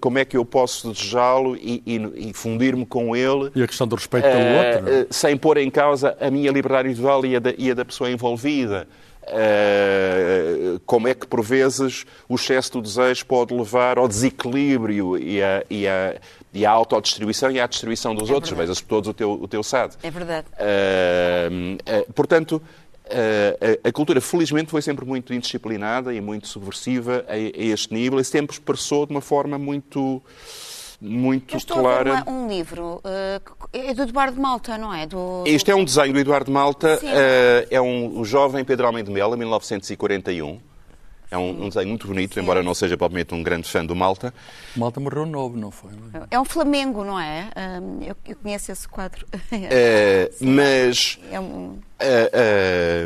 [0.00, 3.50] como é que eu posso desejá-lo e, e, e fundir-me com ele.
[3.54, 5.02] E a questão do respeito pelo uh, outro.
[5.02, 7.84] Uh, sem pôr em causa a minha liberdade individual e a da, e a da
[7.84, 8.88] pessoa envolvida.
[9.24, 15.42] Uh, como é que, por vezes, o excesso do desejo pode levar ao desequilíbrio e
[15.42, 16.16] à, e a,
[16.54, 18.56] e a autodistribuição e à distribuição dos é outros.
[18.56, 19.96] Vejas todos o teu, o teu SAD.
[20.02, 20.46] É verdade.
[22.14, 22.87] portanto, Uh,
[23.84, 28.18] a, a, cultura, felizmente, foi sempre muito indisciplinada e muito subversiva a, a, este nível
[28.20, 30.22] e sempre expressou de uma forma muito,
[31.00, 32.18] muito Eu estou clara.
[32.18, 35.06] A ver um, um livro, uh, é do Eduardo Malta, não é?
[35.06, 39.08] Do, Este é um desenho do Eduardo Malta, uh, é um, o jovem Pedro Almeida
[39.08, 40.67] de Melo, 1941.
[41.30, 42.40] É um, um, desenho muito bonito, Sim.
[42.40, 44.32] embora não seja provavelmente um grande fã do Malta.
[44.74, 45.90] Malta morreu novo, não foi?
[46.30, 47.50] É um Flamengo, não é?
[48.00, 49.26] eu, eu, conheço esse quadro.
[49.70, 51.72] É, mas é um...
[51.72, 51.78] uh,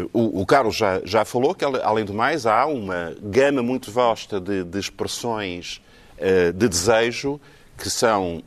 [0.04, 3.90] uh, o, o, Carlos já, já falou que, além do mais, há uma gama muito
[3.90, 5.80] vasta de, de expressões
[6.18, 7.40] uh, de desejo
[7.76, 8.42] que são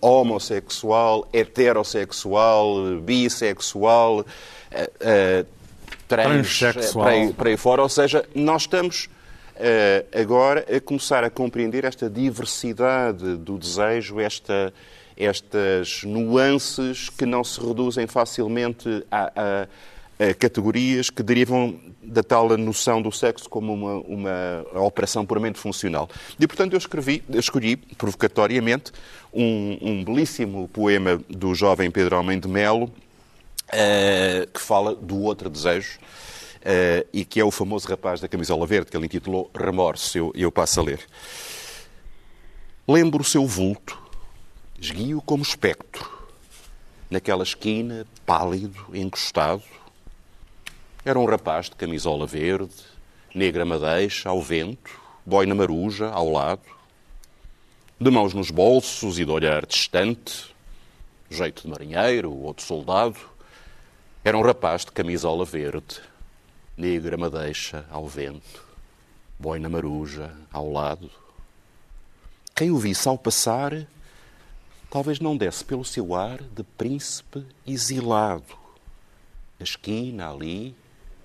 [0.00, 4.24] homossexual, heterossexual, bissexual
[6.08, 6.60] trans
[6.92, 7.82] para aí, para aí fora.
[7.82, 9.08] Ou seja, nós estamos
[9.54, 14.72] uh, agora a começar a compreender esta diversidade do desejo, esta,
[15.16, 22.56] estas nuances que não se reduzem facilmente a, a, a categorias que derivam da tal
[22.56, 26.08] noção do sexo como uma, uma operação puramente funcional.
[26.40, 28.92] E, portanto, eu, escrevi, eu escolhi, provocatoriamente,
[29.32, 32.90] um, um belíssimo poema do jovem Pedro Almeida de Melo,
[33.68, 38.66] uh, que fala do outro desejo, uh, e que é o famoso rapaz da camisola
[38.66, 40.16] verde, que ele intitulou Remorso.
[40.16, 41.00] Eu, eu passo a ler.
[42.86, 43.98] Lembro o seu vulto,
[44.80, 46.10] esguio como espectro,
[47.10, 49.62] naquela esquina, pálido, encostado.
[51.04, 52.74] Era um rapaz de camisola verde,
[53.34, 54.90] negra madeixa, ao vento,
[55.24, 56.62] boina maruja, ao lado,
[58.00, 60.54] de mãos nos bolsos e de olhar distante,
[61.28, 63.18] jeito de marinheiro ou de soldado,
[64.28, 66.02] era um rapaz de camisola verde,
[66.76, 68.62] negra madeixa ao vento,
[69.38, 71.10] boina maruja ao lado.
[72.54, 73.86] Quem o visse ao passar,
[74.90, 78.54] talvez não desse pelo seu ar de príncipe exilado.
[79.58, 80.76] Na esquina, ali,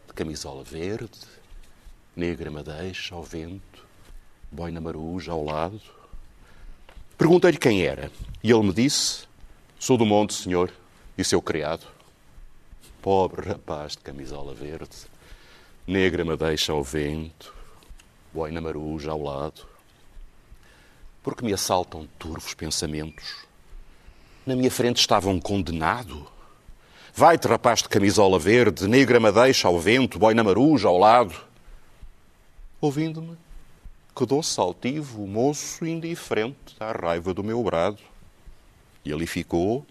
[0.07, 1.19] de camisola verde,
[2.15, 3.85] negra madeixa ao vento,
[4.49, 5.81] boina maruja ao lado.
[7.17, 8.09] Perguntei-lhe quem era,
[8.41, 9.25] e ele me disse:
[9.77, 10.71] Sou do monte, senhor,
[11.17, 11.85] e seu criado.
[13.03, 14.95] Pobre rapaz de camisola verde,
[15.85, 17.53] negra madeixa ao vento,
[18.33, 19.67] boina maruja ao lado.
[21.21, 23.45] Porque me assaltam turvos pensamentos?
[24.45, 26.25] Na minha frente estava um condenado.
[27.13, 31.35] Vai-te, rapaz de camisola verde, negra madeixa ao vento, boina maruja ao lado.
[32.79, 33.37] Ouvindo-me,
[34.15, 37.99] quedou-se altivo moço indiferente à raiva do meu brado.
[39.03, 39.85] E ali ficou,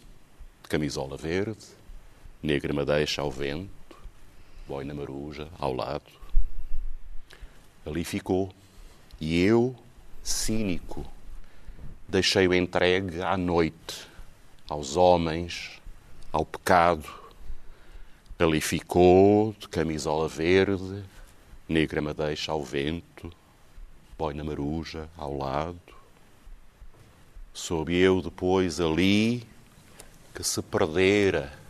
[0.63, 1.82] de camisola verde,
[2.43, 3.71] negra madeixa ao vento,
[4.67, 6.11] boina maruja ao lado.
[7.87, 8.53] Ali ficou.
[9.21, 9.77] E eu,
[10.23, 11.07] cínico,
[12.09, 14.09] deixei-o entregue à noite,
[14.69, 15.81] aos homens,
[16.33, 17.09] ao pecado.
[18.39, 21.05] Ali ficou, de camisola verde,
[21.69, 23.33] negra madeixa ao vento,
[24.19, 25.79] boina maruja ao lado.
[27.55, 29.47] Soube eu depois ali
[30.35, 31.62] que se perdera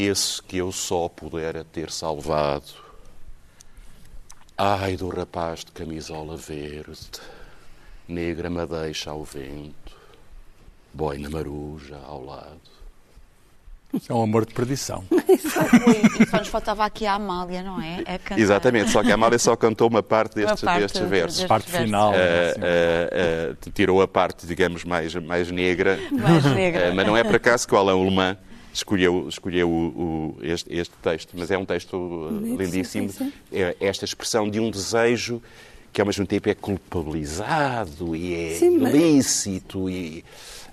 [0.00, 2.90] esse que eu só pudera ter salvado.
[4.56, 6.98] Ai do rapaz de camisola verde,
[8.06, 9.96] negra madeixa ao vento,
[10.92, 12.60] boina maruja ao lado.
[13.92, 15.04] Isso é um amor de perdição.
[15.10, 18.04] e só nos faltava aqui a Amália, não é?
[18.36, 21.38] Exatamente, só que a Amália só cantou uma parte destes, uma parte destes versos.
[21.38, 22.12] Destes parte final.
[22.12, 25.98] Uh, uh, uh, tirou a parte, digamos, mais, mais negra.
[26.12, 26.94] Mais negra.
[26.94, 28.36] mas não é por acaso que o Alain Alemã
[28.80, 33.08] escolheu, escolheu o, o, este, este, texto, mas é um texto uh, lindíssimo.
[33.10, 33.32] Sim, sim.
[33.52, 35.40] É esta expressão de um desejo
[35.92, 39.94] que ao mesmo tempo é culpabilizado e é sim, ilícito mas...
[39.94, 40.24] e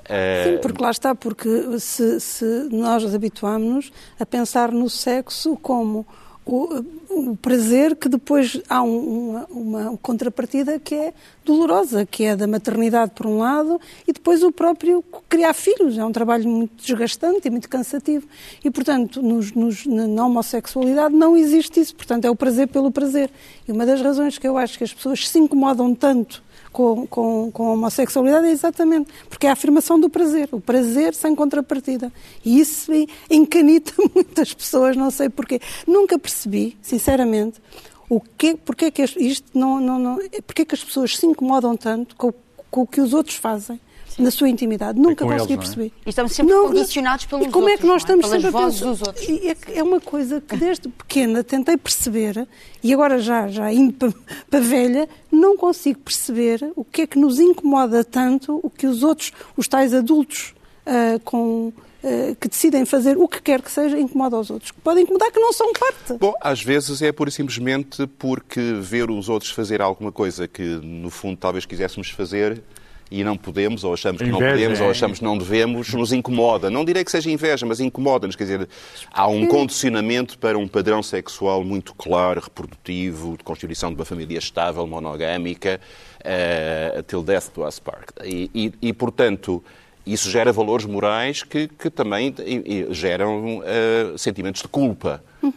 [0.02, 0.52] uh...
[0.52, 6.06] Sim, porque lá está, porque se, se nós habituámos-nos a pensar no sexo como
[6.48, 12.36] o, o prazer que depois há um, uma, uma, contrapartida que é dolorosa, que é
[12.36, 15.98] da maternidade por um lado e depois o próprio criar filhos.
[15.98, 18.26] É um trabalho muito desgastante e muito cansativo.
[18.64, 21.96] E, portanto, nos, nos, na homossexualidade não existe isso.
[21.96, 23.30] Portanto, é o prazer pelo prazer.
[23.68, 26.47] E uma das razões que eu acho que as pessoas se incomodam tanto
[26.78, 31.16] com, com, com a homossexualidade é exatamente porque é a afirmação do prazer, o prazer
[31.16, 32.14] sem contrapartida.
[32.46, 32.92] E isso
[33.32, 35.60] encanita muitas pessoas, não sei porquê.
[35.88, 37.60] Nunca percebi, sinceramente,
[38.08, 41.26] O que, porque é que isto não, não, não, porque é que as pessoas se
[41.26, 42.32] incomodam tanto com,
[42.70, 43.80] com o que os outros fazem?
[44.18, 45.00] Na sua intimidade.
[45.00, 45.58] Nunca com consegui eles, não é?
[45.58, 45.92] perceber.
[46.06, 48.28] E estamos sempre condicionados pelos E como é que nós outros, não é?
[48.28, 48.86] estamos sempre a pensar?
[48.86, 49.30] dos outros.
[49.30, 52.48] E É, é uma coisa que desde pequena tentei perceber
[52.84, 54.14] e agora já, já indo para,
[54.50, 59.04] para velha, não consigo perceber o que é que nos incomoda tanto o que os
[59.04, 60.54] outros, os tais adultos
[60.86, 64.72] ah, com, ah, que decidem fazer o que quer que seja, incomoda aos outros.
[64.72, 66.14] Que podem incomodar que não são parte.
[66.20, 70.64] Bom, às vezes é pura e simplesmente porque ver os outros fazer alguma coisa que,
[70.64, 72.64] no fundo, talvez quiséssemos fazer
[73.10, 74.92] e não podemos, ou achamos que não podemos, ou é.
[74.92, 76.70] achamos que não devemos, nos incomoda.
[76.70, 78.36] Não direi que seja inveja, mas incomoda-nos.
[78.36, 78.70] Quer dizer,
[79.12, 84.38] há um condicionamento para um padrão sexual muito claro, reprodutivo, de constituição de uma família
[84.38, 85.80] estável, monogâmica,
[86.20, 88.08] uh, till death do us part.
[88.24, 89.64] E, e, e, portanto,
[90.06, 95.24] isso gera valores morais que, que também e- e geram uh, sentimentos de culpa.
[95.44, 95.54] Uh,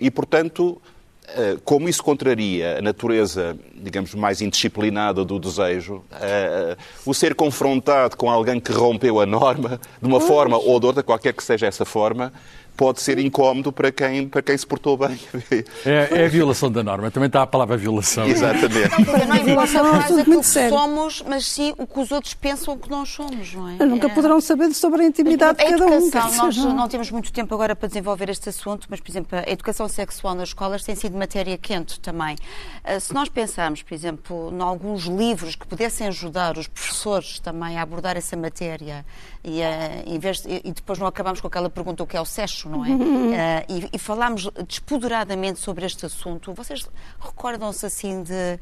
[0.00, 0.80] e, portanto,
[1.64, 8.30] como isso contraria a natureza, digamos, mais indisciplinada do desejo, uh, o ser confrontado com
[8.30, 11.84] alguém que rompeu a norma, de uma forma ou de outra, qualquer que seja essa
[11.84, 12.32] forma,
[12.76, 15.18] pode ser incómodo para quem, para quem se portou bem.
[15.84, 17.10] É, é a violação da norma.
[17.10, 18.26] Também está a palavra violação.
[18.26, 18.88] Exatamente.
[18.90, 20.76] Porque não importa Violação é um mais assunto aquilo muito que sério.
[20.76, 23.76] somos, mas sim o que os outros pensam que nós somos, não é?
[23.78, 25.88] Mas nunca É- poderão saber sobre a intimidade de a cada um.
[25.94, 29.00] educação, quer dizer, nós não- não temos muito tempo agora para desenvolver este assunto, mas,
[29.00, 32.36] por exemplo, a educação sexual nas escolas tem sido matéria quente também.
[32.84, 37.76] Ah, Se nós pensarmos, por exemplo, em alguns livros que pudessem ajudar os professores também
[37.78, 39.04] a abordar essa matéria
[39.42, 42.20] e, ah, em vez de- e depois não acabamos com aquela pergunta o que é
[42.20, 42.88] o sexo, não é?
[42.90, 46.52] Ah, e, e falámos despoderadamente sobre este assunto.
[46.54, 46.86] Vocês
[47.20, 48.58] recordam-se assim de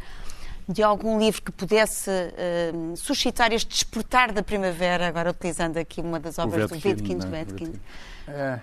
[0.70, 6.20] de algum livro que pudesse eh, suscitar este despertar da primavera, agora utilizando aqui uma
[6.20, 7.46] das O obras do Wittgenstein.
[8.26, 8.30] é?
[8.30, 8.60] É.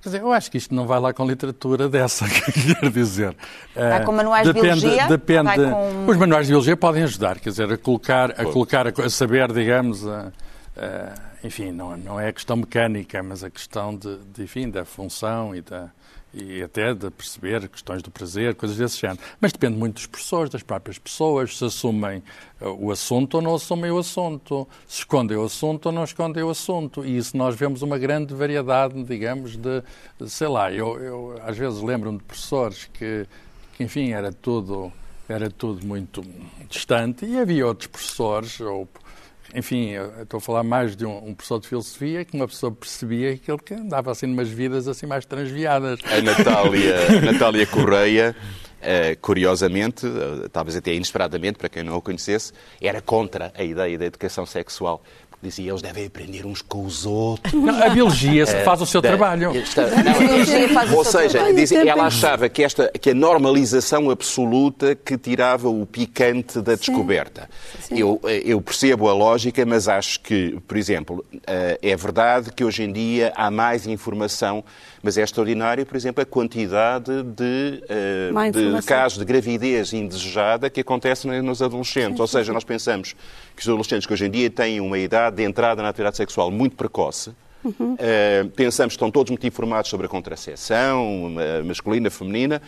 [0.00, 3.36] Quer dizer, eu acho que isto não vai lá com literatura dessa, quer dizer.
[3.74, 5.08] Vai Eh, com manuais de depende, biologia?
[5.08, 5.50] Depende.
[5.56, 9.50] Com- Os manuais de biologia podem ajudar, quer dizer, a colocar, a, colocar, a, saber,
[9.52, 10.30] digamos, a-
[10.76, 14.84] a- enfim, não, não é a questão mecânica, mas a questão de, de, enfim, da
[14.84, 15.90] função e, da,
[16.34, 19.20] e até de perceber questões do prazer, coisas desse género.
[19.40, 22.22] Mas depende muito dos professores, das próprias pessoas, se assumem
[22.60, 26.42] eh, o assunto ou não assumem o assunto, se escondem o assunto ou não escondem
[26.42, 27.04] o assunto.
[27.04, 29.82] E isso nós vemos uma grande variedade, digamos, de,
[30.26, 33.26] sei lá, eu, eu às vezes lembro-me de professores que,
[33.76, 34.92] que, enfim, era tudo,
[35.28, 36.22] era tudo muito
[36.68, 38.86] distante e havia outros professores, ou,
[39.54, 43.36] enfim, estou a falar mais de um, um professor de filosofia que uma pessoa percebia
[43.36, 46.00] que ele andava assim umas vidas assim mais transviadas.
[46.04, 48.36] A Natália, Natália Correia,
[48.80, 53.98] eh, curiosamente, eh, talvez até inesperadamente, para quem não a conhecesse, era contra a ideia
[53.98, 55.02] da educação sexual.
[55.42, 57.54] Dizia eles devem aprender uns com os outros.
[57.54, 59.56] Não, a biologia faz o seu Da- trabalho.
[59.56, 63.14] Esta- A biologia faz o ou seu seja, dizia- ela achava que, esta, que a
[63.14, 67.48] normalização absoluta que tirava o picante da descoberta.
[67.90, 72.82] Eu, eu percebo a lógica, mas acho que, por exemplo, eh, é verdade que hoje
[72.82, 74.62] em dia há mais informação,
[75.02, 80.68] mas é extraordinário, por exemplo, a quantidade de, eh, Má de casos de gravidez indesejada
[80.68, 82.20] que acontecem nos adolescentes.
[82.20, 83.14] Ou seja, nós pensamos
[83.56, 86.50] que os adolescentes que hoje em dia têm uma idade de entrada na atividade sexual
[86.50, 87.32] muito precoce.
[87.62, 87.94] Uhum.
[87.94, 92.60] Uh, pensamos que estão todos muito informados sobre a contracepção, uh, masculina, feminina.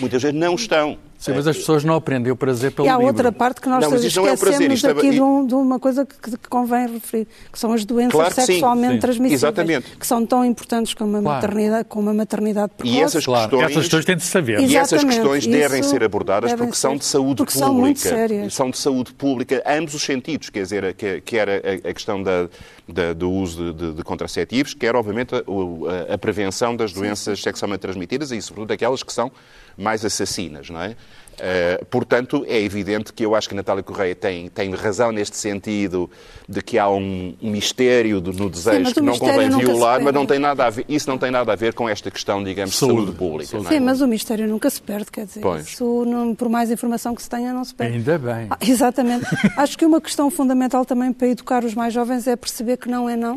[0.00, 0.96] Muitas vezes não estão.
[1.18, 3.06] Sim, mas as pessoas não aprendem o prazer pelo E há livro.
[3.06, 5.78] outra parte que nós Não, é prazer, esquecemos é- aqui de, e- um- de uma
[5.78, 8.98] coisa que, que convém referir, que são as doenças Claro sim, sexualmente sim.
[8.98, 9.96] transmissíveis, Exatamente.
[9.96, 11.46] que são tão importantes como a Claro.
[11.46, 12.98] maternidade, como a maternidade precoce.
[12.98, 14.60] E essas Claro, questões, essas questões têm de saber.
[14.62, 16.98] e essas Exatamente, questões devem isso ser abordadas devem porque são ser.
[16.98, 17.66] de saúde Porque pública.
[17.68, 18.54] são muito sérias.
[18.54, 22.20] São de saúde pública, ambos os sentidos, quer dizer, que, que era a, a questão
[22.20, 22.48] da,
[22.88, 27.40] da- do uso de, de- de contraceptivos, quer, obviamente, a, a- a prevenção das doenças
[27.40, 29.30] sexualmente transmitidas e, sobretudo, aquelas que são
[29.76, 30.96] mais assassinas, não é?
[31.44, 35.36] Eh, portanto, é evidente que eu acho que a Natália Correia tem, tem razão neste
[35.38, 36.08] sentido
[36.46, 40.00] de que há um, um mistério do- no desejo mas que o não convém violar,
[40.02, 42.44] mas não tem nada a ver, isso não tem nada a ver com esta questão,
[42.44, 42.96] digamos, de Saúde.
[42.96, 43.58] saúde pública.
[43.58, 43.68] não é?
[43.70, 45.66] Sim, mas o mistério nunca se perde, quer dizer, Pois.
[45.68, 47.96] isso, não- por mais informação que se tenha, não se perde.
[47.96, 48.46] Ainda bem.
[48.50, 49.24] Ah, exatamente.
[49.56, 53.08] Acho que uma questão fundamental também para educar os mais jovens é perceber que não
[53.08, 53.34] é não.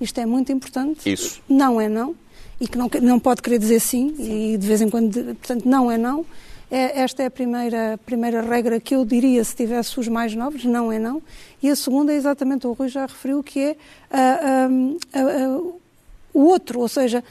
[0.00, 1.10] Isto é muito importante.
[1.10, 1.40] Isso.
[1.48, 2.14] Não é não.
[2.60, 5.90] E que não, não pode querer dizer sim, e de vez em quando, portanto, não
[5.90, 6.24] é não.
[6.70, 10.64] É, esta é a primeira, primeira regra que eu diria se tivesse os mais novos,
[10.64, 11.22] não é não.
[11.62, 13.76] E a segunda é exatamente, o Rui já referiu, que é
[14.10, 14.68] ah,
[15.12, 15.60] ah, ah,
[16.34, 17.22] o outro, ou seja,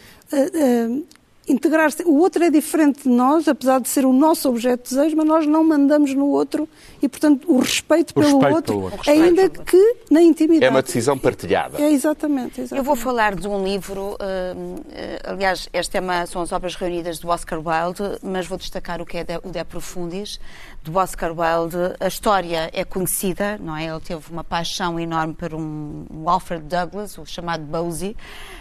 [1.56, 2.04] integrar-se.
[2.04, 5.26] O outro é diferente de nós, apesar de ser o nosso objeto de desejo, mas
[5.26, 6.68] nós não mandamos no outro
[7.02, 9.12] e, portanto, o respeito, O pelo, respeito outro, pelo outro.
[9.12, 10.66] ainda que na intimidade.
[10.66, 11.82] É uma decisão partilhada.
[11.82, 12.78] É exatamente, exatamente.
[12.78, 14.18] Eu vou falar de um livro,
[14.56, 18.58] hum, eh, aliás, esta é uma, são as obras reunidas do Oscar Wilde, mas vou
[18.58, 20.40] destacar o que é de, o De Profundis,
[20.86, 21.96] do Oscar Wilde.
[22.00, 23.86] A história é conhecida, não é?
[23.86, 28.16] Ele teve uma paixão enorme por um, um Alfred Douglas, o chamado Bosie,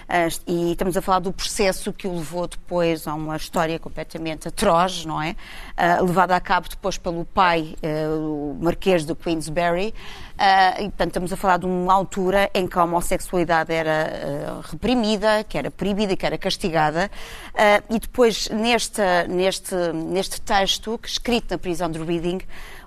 [0.09, 4.49] eh, e estamos a falar do processo que o levou depois a uma história completamente
[4.49, 5.37] atroz, não é?
[5.77, 9.95] Eh, levada a cabo depois pelo pai, eh, o Marquês de Queensberry,
[10.35, 14.69] Uh, e, portanto, estamos a falar de uma altura em que a homossexualidade era uh,
[14.69, 17.09] reprimida, que era proibida, que era castigada.
[17.53, 22.41] Uh, e depois, neste, neste, neste texto, que escrito na prisão de Reading,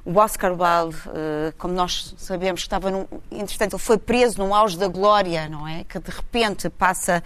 [0.08, 0.97] o Oscar Wilde,
[1.58, 5.84] como nós sabemos, estava num, entretanto, ele foi preso num auge da glória, não é?
[5.84, 7.22] Que de repente passa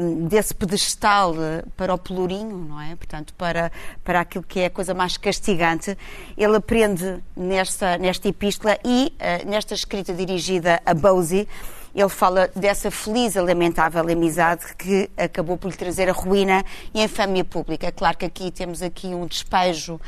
[0.00, 1.34] um, desse pedestal
[1.76, 2.94] para o pelourinho, não é?
[2.94, 3.72] Portanto, para,
[4.04, 5.98] para aquilo que é a coisa mais castigante.
[6.38, 9.12] Ele aprende nesta, nesta epístola e
[9.44, 11.48] nesta escrita dirigida a Bosie,
[11.94, 16.64] ele fala dessa feliz e lamentável amizade que acabou por lhe trazer a ruína
[16.94, 17.92] e a infâmia pública.
[17.92, 20.00] Claro que aqui temos aqui um despejo,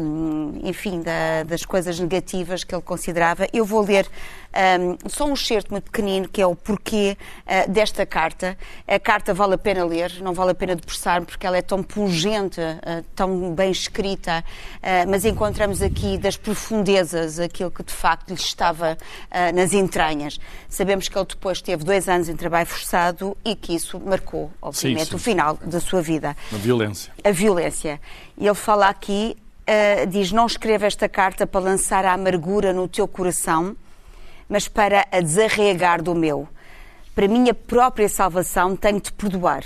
[0.00, 3.46] um, enfim, da, das coisas negativas que ele considerava.
[3.52, 4.08] Eu vou ler
[4.52, 7.16] um, só um excerto muito pequenino, que é o porquê
[7.46, 8.56] uh, desta carta.
[8.86, 11.82] A carta vale a pena ler, não vale a pena depressar porque ela é tão
[11.82, 14.44] pungente, uh, tão bem escrita,
[14.76, 18.96] uh, mas encontramos aqui das profundezas aquilo que de facto lhe estava
[19.54, 20.38] nas entranhas.
[20.68, 25.04] Sabemos que ele depois teve dois anos em trabalho forçado e que isso marcou, obviamente,
[25.04, 25.16] sim, sim.
[25.16, 26.34] o final da sua vida.
[26.50, 27.12] A violência.
[27.22, 28.00] A violência.
[28.38, 29.36] E ele fala aqui,
[30.08, 33.76] diz, não escreva esta carta para lançar a amargura no teu coração,
[34.48, 36.48] mas para a desarregar do meu.
[37.14, 39.64] Para minha própria salvação, tenho de perdoar.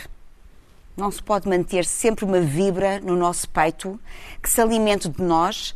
[0.96, 4.00] Não se pode manter sempre uma vibra no nosso peito
[4.42, 5.74] que se alimente de nós,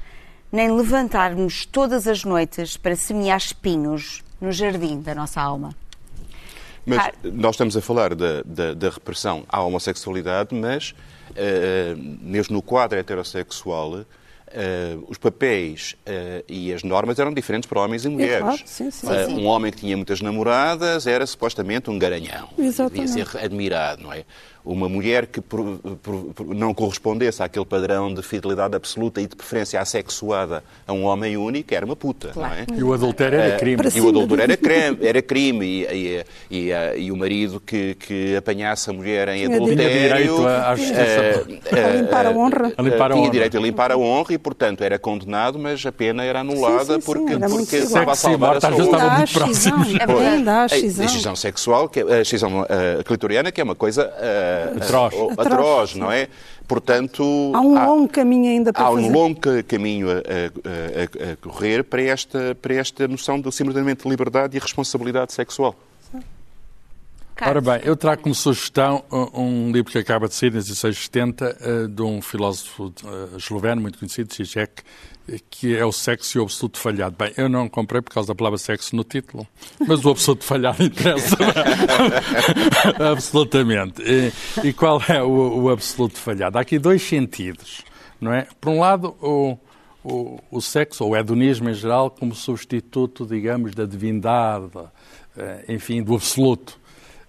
[0.51, 5.75] nem levantarmos todas as noites para semear espinhos no jardim da nossa alma.
[6.87, 10.95] Mas nós estamos a falar da, da, da repressão à homossexualidade, mas
[11.31, 14.05] uh, mesmo no quadro heterossexual,
[14.53, 18.35] Uh, os papéis uh, e as normas eram diferentes para homens e mulheres.
[18.35, 19.35] É claro, sim, sim, uh, sim.
[19.39, 22.49] Um homem que tinha muitas namoradas era supostamente um garanhão.
[22.59, 23.13] Exatamente.
[23.13, 24.25] Devia ser admirado, não é?
[24.65, 29.35] Uma mulher que por, por, por não correspondesse àquele padrão de fidelidade absoluta e de
[29.35, 32.55] preferência assexuada a um homem único era uma puta, claro.
[32.55, 32.79] não é?
[32.79, 33.83] E o adultério era crime.
[33.95, 38.37] E o adultério era crime, era crime e, e, e, e, o marido que, que
[38.37, 39.91] apanhasse a mulher em Tinha adultério...
[39.91, 41.47] Tinha direito à justiça.
[41.73, 42.73] a limpar a honra.
[42.77, 43.33] A limpar a tinha honra.
[43.33, 46.93] direito a limpar a honra e, portanto, era condenado, mas a pena era anulada Sim,
[46.95, 48.91] sim, sim, porque, era muito porque estava a salvar a saúde.
[48.91, 49.95] Dá muito próximos.
[49.95, 51.37] É verdade, A excisão.
[51.37, 55.15] sexual, que é, a excisão uh, clitoriana, que é uma coisa uh, Atroz.
[55.15, 56.29] Atroz, atroz, não é?
[56.69, 57.23] Portanto,
[57.55, 59.03] Há um longo caminho ainda para há fazer.
[59.09, 63.51] um longo ca- caminho a, a- a- a correr para esta, para esta noção de
[63.53, 65.75] simultaneamente liberdade e responsabilidade sexual.
[67.43, 71.87] Ora bem, eu trago como sugestão um livro que acaba de sair, em 1670, eh,
[71.89, 74.83] de um filósofo eh, esloveno muito conhecido, Zizek,
[75.51, 77.17] que é o sexo e o absoluto falhado.
[77.19, 79.47] Bem, eu não comprei por causa da palavra sexo no título,
[79.87, 81.37] mas o absoluto falhado interessa
[83.13, 84.03] absolutamente.
[84.03, 84.33] E,
[84.65, 86.59] e qual é o, o absoluto falhado?
[86.59, 87.83] Há aqui dois sentidos,
[88.21, 88.47] não é?
[88.61, 89.57] Por um lado, o,
[90.03, 94.71] o, o sexo, ou o hedonismo em geral, como substituto, digamos, da divindade,
[95.37, 96.79] eh, enfim, do absoluto.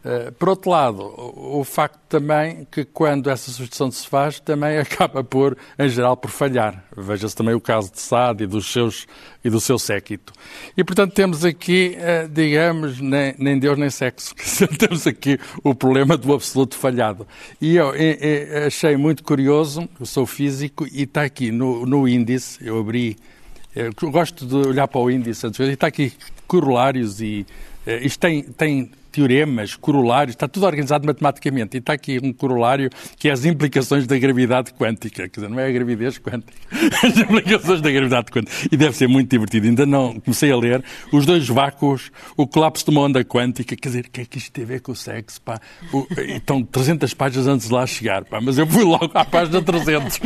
[0.03, 5.23] Eh, Por outro lado, o facto também que quando essa substituição se faz, também acaba
[5.23, 6.83] por, em geral, por falhar.
[6.95, 9.07] Veja-se também o caso de Sade e, dos seus,
[9.43, 10.33] e do seu séquito.
[10.75, 14.33] E, portanto, temos aqui, eh, digamos, nem, nem Deus nem sexo.
[14.77, 17.27] Temos aqui o problema do absoluto falhado.
[17.59, 22.07] E eu eh, eh, achei muito curioso, eu sou físico, e está aqui no, no
[22.07, 23.17] índice, eu abri,
[23.75, 26.13] eu gosto de olhar para o índice, e está aqui
[26.51, 27.45] corolários e
[27.87, 31.77] eh, isto tem, tem teoremas, corolários, está tudo organizado matematicamente.
[31.77, 35.27] E está aqui um corolário que é as implicações da gravidade quântica.
[35.27, 36.53] Quer dizer, não é a gravidez quântica,
[37.03, 38.69] as implicações da gravidade quântica.
[38.71, 39.67] E deve ser muito divertido.
[39.67, 43.75] Ainda não comecei a ler os dois vácuos, o colapso de uma onda quântica.
[43.75, 45.41] Quer dizer, o que é que isto tem a ver com o sexo?
[45.41, 45.59] Pá?
[45.91, 48.23] O, e estão 300 páginas antes de lá chegar.
[48.25, 48.39] Pá?
[48.41, 50.19] Mas eu fui logo à página 300.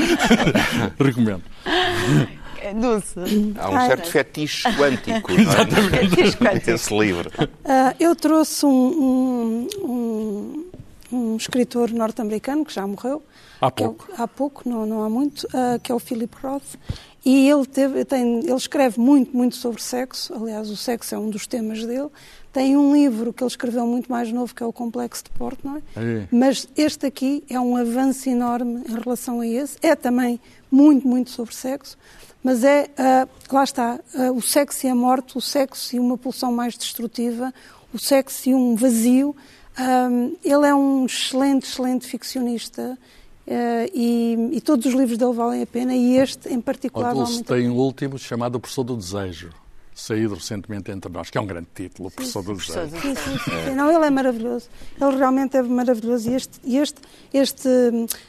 [1.00, 1.44] Recomendo.
[2.74, 3.20] Dulce.
[3.60, 6.72] Há um Ah, certo fetiche quântico é?
[6.72, 7.30] Nesse livro.
[7.64, 10.66] Ah, eu trouxe um, um- um-
[11.12, 13.22] um escritor norte-americano que já morreu.
[13.62, 14.08] Há pouco.
[14.18, 16.76] É há pouco, não, não há muito, uh, que é o Philip Roth.
[17.26, 20.32] E ele, teve, tem, ele escreve muito, muito sobre sexo.
[20.36, 22.10] Aliás, o sexo é um dos temas dele.
[22.54, 25.82] Tem um livro que ele escreveu muito mais novo, que é o Complexo de Portnoy.
[25.98, 26.24] É.
[26.32, 29.76] Mas este aqui é um avanço enorme em relação a esse.
[29.82, 30.40] É também
[30.70, 31.98] muito, muito sobre sexo.
[32.46, 36.16] Mas é, uh, lá está, uh, o sexo e a morte, o sexo e uma
[36.16, 37.52] pulsão mais destrutiva,
[37.92, 39.36] o sexo e um vazio.
[39.80, 42.96] Um, ele é um excelente, excelente ficcionista
[43.48, 47.44] Uh, e, e, todos os livros dele valem a pena e este em particular muito
[47.44, 49.52] tem um último chamado O Professor do Desejo
[49.94, 52.90] saído recentemente entre nós, que é um grande título, O Professor do Desejo.
[53.00, 54.68] Sim, sim, sim, Não, ele é maravilhoso.
[55.00, 56.30] Ele realmente é maravilhoso.
[56.30, 57.70] E este, este, este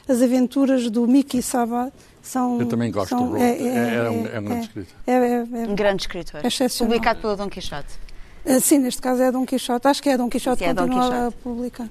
[0.07, 1.91] As Aventuras do Mickey Saba
[2.27, 2.59] são...
[2.59, 4.95] Eu também gosto são, do é, é, é, é, um, é um grande escritor.
[5.07, 6.41] É, é, um grande escritor.
[6.79, 7.93] Publicado pelo Dom Quixote.
[8.45, 9.87] Uh, sim, neste caso é Dom Quixote.
[9.87, 11.15] Acho que é Dom Quixote que continua Dom Quixote.
[11.15, 11.89] a publicar.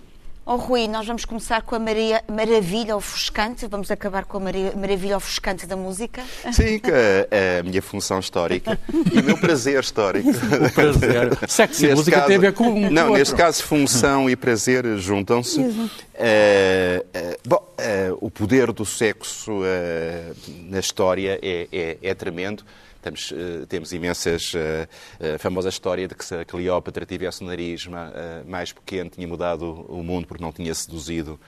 [0.49, 4.73] Oh, Rui, nós vamos começar com a Maria, maravilha ofuscante, vamos acabar com a Maria,
[4.77, 6.23] maravilha ofuscante da música.
[6.53, 8.79] Sim, que é a minha função histórica
[9.13, 10.31] e o meu prazer histórico.
[10.31, 11.37] O prazer.
[11.49, 14.87] Sexo e música caso, tem a ver com um Não, neste caso, função e prazer
[14.99, 15.59] juntam-se.
[15.59, 15.89] Uh, uh,
[17.45, 19.63] bom, uh, o poder do sexo
[20.69, 22.65] na história é, é, é tremendo.
[23.07, 24.53] Temos, uh, temos imensas.
[24.53, 27.87] Uh, a famosa história de que se a Cleópatra tivesse um nariz
[28.47, 31.39] mais pequeno, tinha mudado o mundo porque não tinha seduzido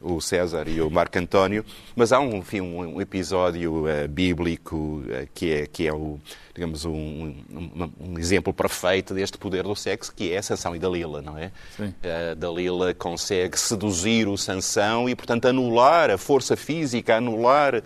[0.00, 5.28] o César e o Marco António, mas há um, enfim, um, episódio uh, bíblico uh,
[5.34, 6.20] que, é, que é o,
[6.54, 10.78] digamos, um, um, um, exemplo perfeito deste poder do sexo, que é a Sansão e
[10.78, 11.50] Dalila, não é?
[11.78, 17.82] Uh, Dalila consegue seduzir o Sansão e, portanto, anular a força física, anular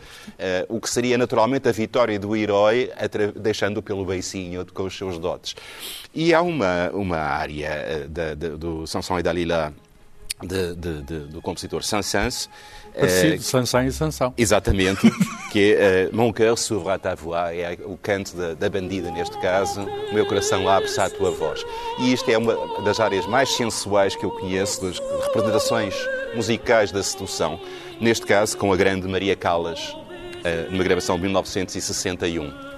[0.68, 2.90] o que seria naturalmente a vitória do herói,
[3.36, 5.54] deixando-o pelo beicinho com os seus dotes.
[6.14, 9.72] E há uma, uma área da, da, do Sansão e Dalila
[10.42, 12.48] de, de, de, do compositor Saint-Saëns.
[12.94, 14.34] Parecido, uh, Sansan e Sansão.
[14.36, 15.10] Exatamente,
[15.52, 19.10] que é uh, Mon cœur s'ouvre à ta voix, é o canto da, da bandida
[19.10, 21.64] neste caso, o meu coração abre-se à tua voz.
[22.00, 25.94] E isto é uma das áreas mais sensuais que eu conheço, das representações
[26.34, 27.60] musicais da sedução,
[28.00, 32.69] neste caso com a grande Maria Callas, uh, numa gravação de 1961.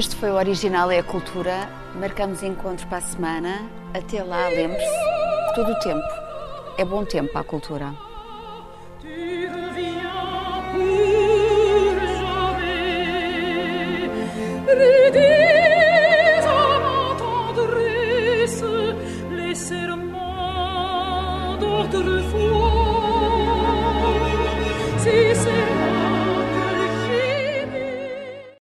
[0.00, 1.68] Este foi o Original é a Cultura.
[1.94, 3.70] Marcamos encontro para a semana.
[3.92, 6.02] Até lá, lembre-se, todo o tempo
[6.78, 8.09] é bom tempo para a cultura.